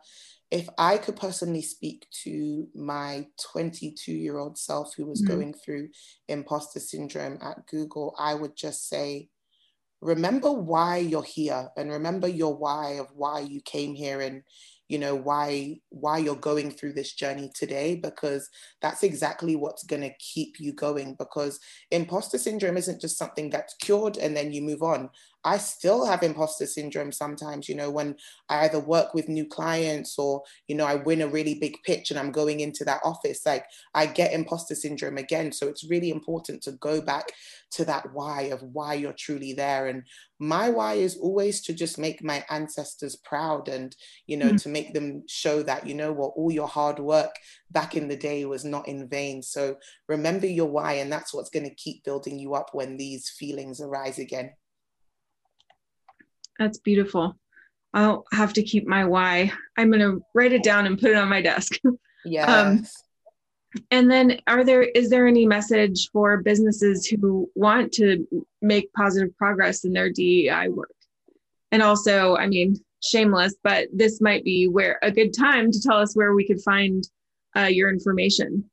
if 0.49 0.69
I 0.77 0.97
could 0.97 1.17
personally 1.17 1.61
speak 1.61 2.07
to 2.23 2.69
my 2.73 3.27
22 3.51 4.13
year 4.13 4.37
old 4.37 4.57
self 4.57 4.93
who 4.95 5.05
was 5.05 5.21
mm-hmm. 5.21 5.33
going 5.33 5.53
through 5.53 5.89
imposter 6.29 6.79
syndrome 6.79 7.37
at 7.41 7.67
Google, 7.67 8.15
I 8.17 8.33
would 8.33 8.55
just 8.55 8.87
say, 8.87 9.27
remember 10.01 10.51
why 10.51 10.97
you're 10.97 11.23
here 11.23 11.69
and 11.75 11.91
remember 11.91 12.27
your 12.27 12.55
why 12.55 12.91
of 12.93 13.07
why 13.15 13.39
you 13.39 13.61
came 13.61 13.95
here 13.95 14.21
and 14.21 14.43
you 14.87 14.97
know 14.97 15.15
why 15.15 15.75
why 15.89 16.17
you're 16.17 16.35
going 16.35 16.71
through 16.71 16.93
this 16.93 17.13
journey 17.13 17.51
today 17.53 17.95
because 17.95 18.49
that's 18.81 19.03
exactly 19.03 19.55
what's 19.55 19.83
going 19.83 20.01
to 20.01 20.13
keep 20.19 20.59
you 20.59 20.71
going 20.71 21.15
because 21.19 21.59
imposter 21.91 22.37
syndrome 22.37 22.77
isn't 22.77 23.01
just 23.01 23.17
something 23.17 23.49
that's 23.49 23.75
cured 23.81 24.17
and 24.17 24.35
then 24.35 24.51
you 24.51 24.61
move 24.61 24.83
on 24.83 25.09
I 25.47 25.57
still 25.59 26.05
have 26.05 26.23
imposter 26.23 26.65
syndrome 26.65 27.13
sometimes, 27.13 27.69
you 27.69 27.75
know, 27.75 27.89
when 27.89 28.17
I 28.49 28.65
either 28.65 28.81
work 28.81 29.13
with 29.13 29.29
new 29.29 29.45
clients 29.47 30.19
or, 30.19 30.43
you 30.67 30.75
know, 30.75 30.85
I 30.85 30.95
win 30.95 31.21
a 31.21 31.27
really 31.29 31.55
big 31.55 31.77
pitch 31.85 32.11
and 32.11 32.19
I'm 32.19 32.33
going 32.33 32.59
into 32.59 32.83
that 32.83 32.99
office, 33.05 33.45
like 33.45 33.65
I 33.93 34.07
get 34.07 34.33
imposter 34.33 34.75
syndrome 34.75 35.17
again. 35.17 35.53
So 35.53 35.69
it's 35.69 35.89
really 35.89 36.09
important 36.09 36.61
to 36.63 36.73
go 36.73 36.99
back 36.99 37.31
to 37.71 37.85
that 37.85 38.11
why 38.11 38.41
of 38.53 38.61
why 38.61 38.95
you're 38.95 39.13
truly 39.13 39.53
there. 39.53 39.87
And 39.87 40.03
my 40.37 40.69
why 40.69 40.95
is 40.95 41.17
always 41.17 41.61
to 41.61 41.73
just 41.73 41.97
make 41.97 42.21
my 42.21 42.43
ancestors 42.49 43.15
proud 43.15 43.69
and, 43.69 43.95
you 44.25 44.35
know, 44.35 44.47
mm-hmm. 44.47 44.57
to 44.57 44.69
make 44.69 44.93
them 44.93 45.23
show 45.29 45.63
that, 45.63 45.87
you 45.87 45.95
know 45.95 46.11
what, 46.11 46.33
all 46.35 46.51
your 46.51 46.67
hard 46.67 46.99
work 46.99 47.33
back 47.71 47.95
in 47.95 48.09
the 48.09 48.17
day 48.17 48.43
was 48.43 48.65
not 48.65 48.85
in 48.85 49.07
vain. 49.07 49.41
So 49.41 49.77
remember 50.09 50.45
your 50.45 50.69
why, 50.69 50.93
and 50.95 51.09
that's 51.09 51.33
what's 51.33 51.49
going 51.49 51.69
to 51.69 51.75
keep 51.75 52.03
building 52.03 52.37
you 52.37 52.53
up 52.53 52.71
when 52.73 52.97
these 52.97 53.29
feelings 53.29 53.79
arise 53.79 54.19
again. 54.19 54.51
That's 56.59 56.79
beautiful. 56.79 57.37
I'll 57.93 58.25
have 58.31 58.53
to 58.53 58.63
keep 58.63 58.87
my 58.87 59.05
why. 59.05 59.51
I'm 59.77 59.89
going 59.89 60.01
to 60.01 60.21
write 60.33 60.53
it 60.53 60.63
down 60.63 60.85
and 60.85 60.99
put 60.99 61.11
it 61.11 61.17
on 61.17 61.29
my 61.29 61.41
desk. 61.41 61.79
Yeah. 62.25 62.75
Um, 62.77 62.85
and 63.91 64.09
then 64.09 64.39
are 64.47 64.63
there 64.63 64.83
is 64.83 65.09
there 65.09 65.27
any 65.27 65.45
message 65.45 66.09
for 66.11 66.41
businesses 66.41 67.05
who 67.05 67.49
want 67.53 67.91
to 67.93 68.25
make 68.61 68.91
positive 68.93 69.35
progress 69.37 69.83
in 69.83 69.93
their 69.93 70.09
DEI 70.09 70.69
work? 70.69 70.95
And 71.71 71.83
also, 71.83 72.37
I 72.37 72.47
mean, 72.47 72.77
shameless, 73.03 73.55
but 73.63 73.87
this 73.93 74.21
might 74.21 74.43
be 74.43 74.67
where 74.67 74.99
a 75.01 75.11
good 75.11 75.33
time 75.37 75.71
to 75.71 75.81
tell 75.81 75.97
us 75.97 76.15
where 76.15 76.33
we 76.33 76.47
could 76.47 76.61
find 76.61 77.03
uh, 77.55 77.63
your 77.63 77.89
information. 77.89 78.69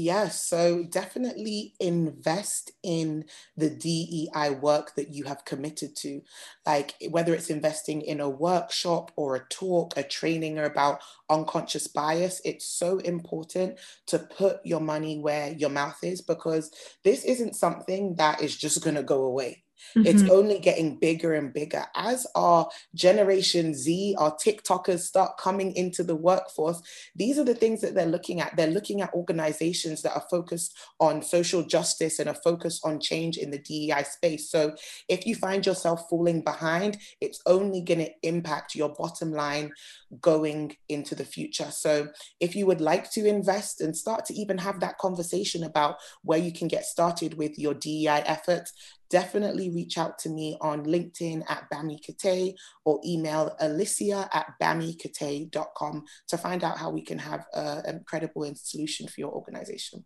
Yes, 0.00 0.46
so 0.46 0.84
definitely 0.84 1.74
invest 1.80 2.70
in 2.84 3.24
the 3.56 3.68
DEI 3.68 4.50
work 4.50 4.94
that 4.94 5.12
you 5.12 5.24
have 5.24 5.44
committed 5.44 5.96
to. 5.96 6.22
Like 6.64 6.94
whether 7.10 7.34
it's 7.34 7.50
investing 7.50 8.02
in 8.02 8.20
a 8.20 8.28
workshop 8.28 9.10
or 9.16 9.34
a 9.34 9.44
talk, 9.50 9.96
a 9.96 10.04
training 10.04 10.56
or 10.56 10.66
about 10.66 11.00
unconscious 11.28 11.88
bias, 11.88 12.40
it's 12.44 12.64
so 12.64 12.98
important 12.98 13.80
to 14.06 14.20
put 14.20 14.64
your 14.64 14.80
money 14.80 15.18
where 15.18 15.50
your 15.50 15.70
mouth 15.70 15.98
is 16.04 16.20
because 16.20 16.70
this 17.02 17.24
isn't 17.24 17.56
something 17.56 18.14
that 18.14 18.40
is 18.40 18.56
just 18.56 18.84
going 18.84 18.96
to 18.96 19.02
go 19.02 19.24
away. 19.24 19.64
Mm-hmm. 19.96 20.06
It's 20.06 20.30
only 20.30 20.58
getting 20.58 20.98
bigger 20.98 21.34
and 21.34 21.52
bigger. 21.52 21.84
As 21.94 22.26
our 22.34 22.68
Generation 22.94 23.74
Z, 23.74 24.16
our 24.18 24.36
TikTokers 24.36 25.00
start 25.00 25.38
coming 25.38 25.74
into 25.76 26.02
the 26.02 26.16
workforce, 26.16 26.80
these 27.14 27.38
are 27.38 27.44
the 27.44 27.54
things 27.54 27.80
that 27.80 27.94
they're 27.94 28.06
looking 28.06 28.40
at. 28.40 28.56
They're 28.56 28.66
looking 28.66 29.00
at 29.00 29.14
organizations 29.14 30.02
that 30.02 30.14
are 30.14 30.24
focused 30.30 30.76
on 31.00 31.22
social 31.22 31.62
justice 31.62 32.18
and 32.18 32.28
are 32.28 32.34
focused 32.34 32.84
on 32.84 33.00
change 33.00 33.36
in 33.36 33.50
the 33.50 33.58
DEI 33.58 34.04
space. 34.04 34.50
So 34.50 34.74
if 35.08 35.26
you 35.26 35.34
find 35.34 35.64
yourself 35.64 36.08
falling 36.08 36.42
behind, 36.42 36.98
it's 37.20 37.40
only 37.46 37.80
going 37.82 38.00
to 38.00 38.12
impact 38.22 38.74
your 38.74 38.90
bottom 38.90 39.32
line 39.32 39.72
going 40.20 40.76
into 40.88 41.14
the 41.14 41.24
future. 41.24 41.70
So 41.70 42.08
if 42.40 42.54
you 42.56 42.66
would 42.66 42.80
like 42.80 43.10
to 43.12 43.26
invest 43.26 43.80
and 43.80 43.96
start 43.96 44.24
to 44.26 44.34
even 44.34 44.58
have 44.58 44.80
that 44.80 44.98
conversation 44.98 45.64
about 45.64 45.96
where 46.22 46.38
you 46.38 46.52
can 46.52 46.68
get 46.68 46.84
started 46.84 47.34
with 47.34 47.58
your 47.58 47.74
DEI 47.74 48.22
efforts, 48.26 48.72
definitely 49.10 49.70
reach 49.70 49.98
out 49.98 50.18
to 50.20 50.28
me 50.28 50.56
on 50.60 50.84
LinkedIn 50.84 51.42
at 51.48 51.68
Bami 51.72 51.98
Kate 52.02 52.54
or 52.84 53.00
email 53.04 53.56
Alicia 53.60 54.28
at 54.32 54.52
bamikate.com 54.60 56.04
to 56.28 56.38
find 56.38 56.64
out 56.64 56.78
how 56.78 56.90
we 56.90 57.02
can 57.02 57.18
have 57.18 57.46
a, 57.54 57.82
a 57.86 58.00
credible 58.06 58.50
solution 58.54 59.06
for 59.08 59.20
your 59.20 59.32
organization. 59.32 60.04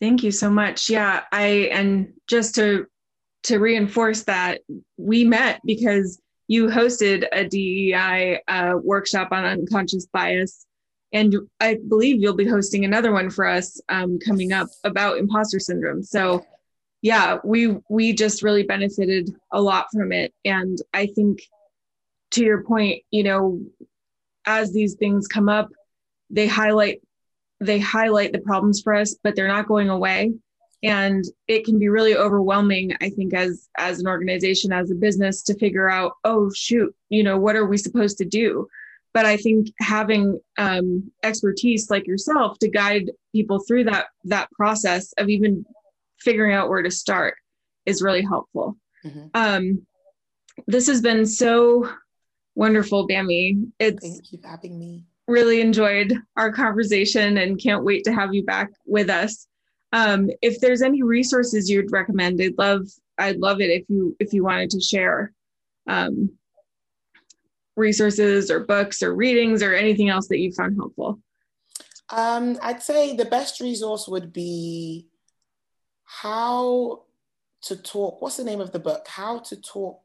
Thank 0.00 0.22
you 0.22 0.32
so 0.32 0.50
much. 0.50 0.90
Yeah, 0.90 1.22
I 1.32 1.70
and 1.72 2.12
just 2.28 2.54
to 2.56 2.86
to 3.44 3.58
reinforce 3.58 4.24
that 4.24 4.62
we 4.96 5.24
met 5.24 5.60
because 5.64 6.20
you 6.48 6.66
hosted 6.66 7.26
a 7.32 7.46
DEI 7.46 8.40
uh, 8.48 8.74
workshop 8.82 9.28
on 9.32 9.44
unconscious 9.44 10.06
bias. 10.06 10.66
And 11.12 11.36
I 11.60 11.78
believe 11.88 12.20
you'll 12.20 12.34
be 12.34 12.46
hosting 12.46 12.84
another 12.84 13.12
one 13.12 13.30
for 13.30 13.46
us 13.46 13.80
um, 13.88 14.18
coming 14.18 14.52
up 14.52 14.68
about 14.82 15.18
imposter 15.18 15.60
syndrome. 15.60 16.02
So 16.02 16.44
yeah, 17.04 17.36
we 17.44 17.76
we 17.90 18.14
just 18.14 18.42
really 18.42 18.62
benefited 18.62 19.30
a 19.52 19.60
lot 19.60 19.88
from 19.92 20.10
it. 20.10 20.32
And 20.46 20.78
I 20.94 21.04
think 21.04 21.42
to 22.30 22.42
your 22.42 22.64
point, 22.64 23.02
you 23.10 23.22
know, 23.22 23.60
as 24.46 24.72
these 24.72 24.94
things 24.94 25.28
come 25.28 25.50
up, 25.50 25.68
they 26.30 26.46
highlight 26.46 27.02
they 27.60 27.78
highlight 27.78 28.32
the 28.32 28.38
problems 28.38 28.80
for 28.80 28.94
us, 28.94 29.16
but 29.22 29.36
they're 29.36 29.46
not 29.46 29.68
going 29.68 29.90
away. 29.90 30.32
And 30.82 31.22
it 31.46 31.66
can 31.66 31.78
be 31.78 31.90
really 31.90 32.16
overwhelming, 32.16 32.96
I 33.02 33.10
think, 33.10 33.34
as 33.34 33.68
as 33.76 34.00
an 34.00 34.08
organization, 34.08 34.72
as 34.72 34.90
a 34.90 34.94
business, 34.94 35.42
to 35.42 35.58
figure 35.58 35.90
out, 35.90 36.12
oh 36.24 36.50
shoot, 36.54 36.94
you 37.10 37.22
know, 37.22 37.36
what 37.36 37.54
are 37.54 37.66
we 37.66 37.76
supposed 37.76 38.16
to 38.18 38.24
do? 38.24 38.66
but 39.12 39.24
I 39.26 39.36
think 39.36 39.68
having 39.78 40.40
um, 40.58 41.12
expertise 41.22 41.88
like 41.88 42.04
yourself 42.04 42.58
to 42.58 42.68
guide 42.68 43.12
people 43.30 43.60
through 43.60 43.84
that 43.84 44.06
that 44.24 44.50
process 44.50 45.12
of 45.18 45.28
even 45.28 45.64
figuring 46.24 46.54
out 46.54 46.68
where 46.68 46.82
to 46.82 46.90
start 46.90 47.36
is 47.86 48.02
really 48.02 48.22
helpful. 48.22 48.76
Mm-hmm. 49.04 49.26
Um, 49.34 49.86
this 50.66 50.86
has 50.86 51.00
been 51.00 51.26
so 51.26 51.88
wonderful, 52.54 53.06
Bami. 53.06 53.70
It's 53.78 54.04
thank 54.04 54.32
you 54.32 54.38
for 54.40 54.48
having 54.48 54.78
me. 54.78 55.04
Really 55.26 55.60
enjoyed 55.60 56.14
our 56.36 56.52
conversation 56.52 57.38
and 57.38 57.60
can't 57.60 57.84
wait 57.84 58.04
to 58.04 58.12
have 58.12 58.34
you 58.34 58.44
back 58.44 58.70
with 58.86 59.10
us. 59.10 59.46
Um, 59.92 60.30
if 60.42 60.60
there's 60.60 60.82
any 60.82 61.02
resources 61.02 61.70
you'd 61.70 61.92
recommend, 61.92 62.40
I'd 62.40 62.58
love 62.58 62.86
I'd 63.18 63.38
love 63.38 63.60
it 63.60 63.70
if 63.70 63.84
you 63.88 64.16
if 64.18 64.32
you 64.32 64.44
wanted 64.44 64.70
to 64.70 64.80
share 64.80 65.32
um, 65.86 66.30
resources 67.76 68.50
or 68.50 68.60
books 68.60 69.02
or 69.02 69.14
readings 69.14 69.62
or 69.62 69.74
anything 69.74 70.08
else 70.08 70.28
that 70.28 70.38
you 70.38 70.52
found 70.52 70.76
helpful. 70.76 71.20
Um, 72.10 72.58
I'd 72.62 72.82
say 72.82 73.16
the 73.16 73.24
best 73.24 73.60
resource 73.60 74.06
would 74.08 74.32
be 74.32 75.08
how 76.04 77.02
to 77.62 77.76
talk. 77.76 78.20
What's 78.20 78.36
the 78.36 78.44
name 78.44 78.60
of 78.60 78.72
the 78.72 78.78
book? 78.78 79.06
How 79.08 79.38
to 79.40 79.56
talk. 79.60 80.00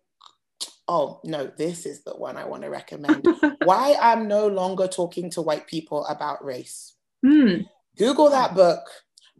Oh, 0.87 1.19
no, 1.23 1.51
this 1.57 1.85
is 1.85 2.03
the 2.03 2.15
one 2.15 2.35
I 2.35 2.45
want 2.45 2.63
to 2.63 2.69
recommend. 2.69 3.25
Why 3.63 3.95
I'm 4.01 4.27
no 4.27 4.47
longer 4.47 4.87
talking 4.87 5.29
to 5.31 5.41
white 5.41 5.67
people 5.67 6.05
about 6.05 6.43
race. 6.43 6.95
Mm. 7.25 7.67
Google 7.97 8.29
that 8.29 8.55
book, 8.55 8.81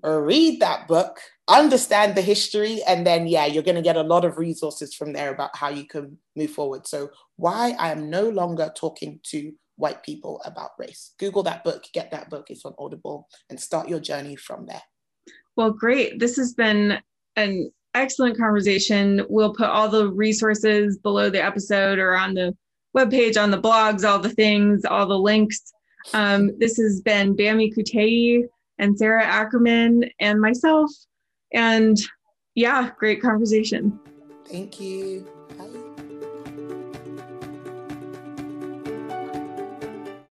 or 0.04 0.24
read 0.24 0.60
that 0.60 0.88
book, 0.88 1.20
understand 1.48 2.16
the 2.16 2.22
history, 2.22 2.82
and 2.88 3.06
then, 3.06 3.28
yeah, 3.28 3.46
you're 3.46 3.64
going 3.64 3.76
to 3.76 3.82
get 3.82 3.98
a 3.98 4.04
lot 4.04 4.26
of 4.26 4.38
resources 4.38 4.94
from 4.94 5.14
there 5.14 5.34
about 5.34 5.56
how 5.56 5.70
you 5.70 5.86
can 5.86 6.18
move 6.36 6.52
forward. 6.52 6.88
So, 6.88 7.10
why 7.38 7.76
I 7.80 7.92
am 7.92 8.10
no 8.10 8.30
longer 8.30 8.72
talking 8.76 9.20
to 9.24 9.54
white 9.80 10.04
people 10.04 10.42
about 10.46 10.72
race. 10.78 11.14
Google 11.18 11.44
that 11.44 11.64
book, 11.64 11.86
get 11.94 12.12
that 12.12 12.30
book, 12.30 12.48
it's 12.50 12.66
on 12.66 12.76
Audible, 12.78 13.28
and 13.50 13.60
start 13.60 13.88
your 13.88 14.00
journey 14.00 14.36
from 14.36 14.66
there. 14.66 14.82
Well, 15.60 15.72
great. 15.72 16.20
This 16.20 16.38
has 16.38 16.54
been 16.54 17.00
an 17.36 17.70
excellent 17.94 18.38
conversation. 18.38 19.26
We'll 19.28 19.54
put 19.54 19.68
all 19.68 19.90
the 19.90 20.08
resources 20.08 20.98
below 21.00 21.30
the 21.30 21.44
episode 21.44 22.00
or 22.00 22.16
on 22.16 22.34
the 22.34 22.56
webpage, 22.96 23.38
on 23.38 23.52
the 23.52 23.62
blogs, 23.62 24.08
all 24.08 24.20
the 24.20 24.30
things, 24.30 24.86
all 24.86 25.06
the 25.06 25.20
links. 25.20 25.74
Um, 26.14 26.58
this 26.60 26.78
has 26.78 27.02
been 27.02 27.36
Bami 27.36 27.76
Kuteyi 27.76 28.44
and 28.78 28.98
Sarah 28.98 29.26
Ackerman 29.26 30.10
and 30.22 30.40
myself. 30.40 30.90
And 31.54 31.98
yeah, 32.56 32.92
great 32.98 33.22
conversation. 33.22 34.00
Thank 34.48 34.80
you. 34.80 35.28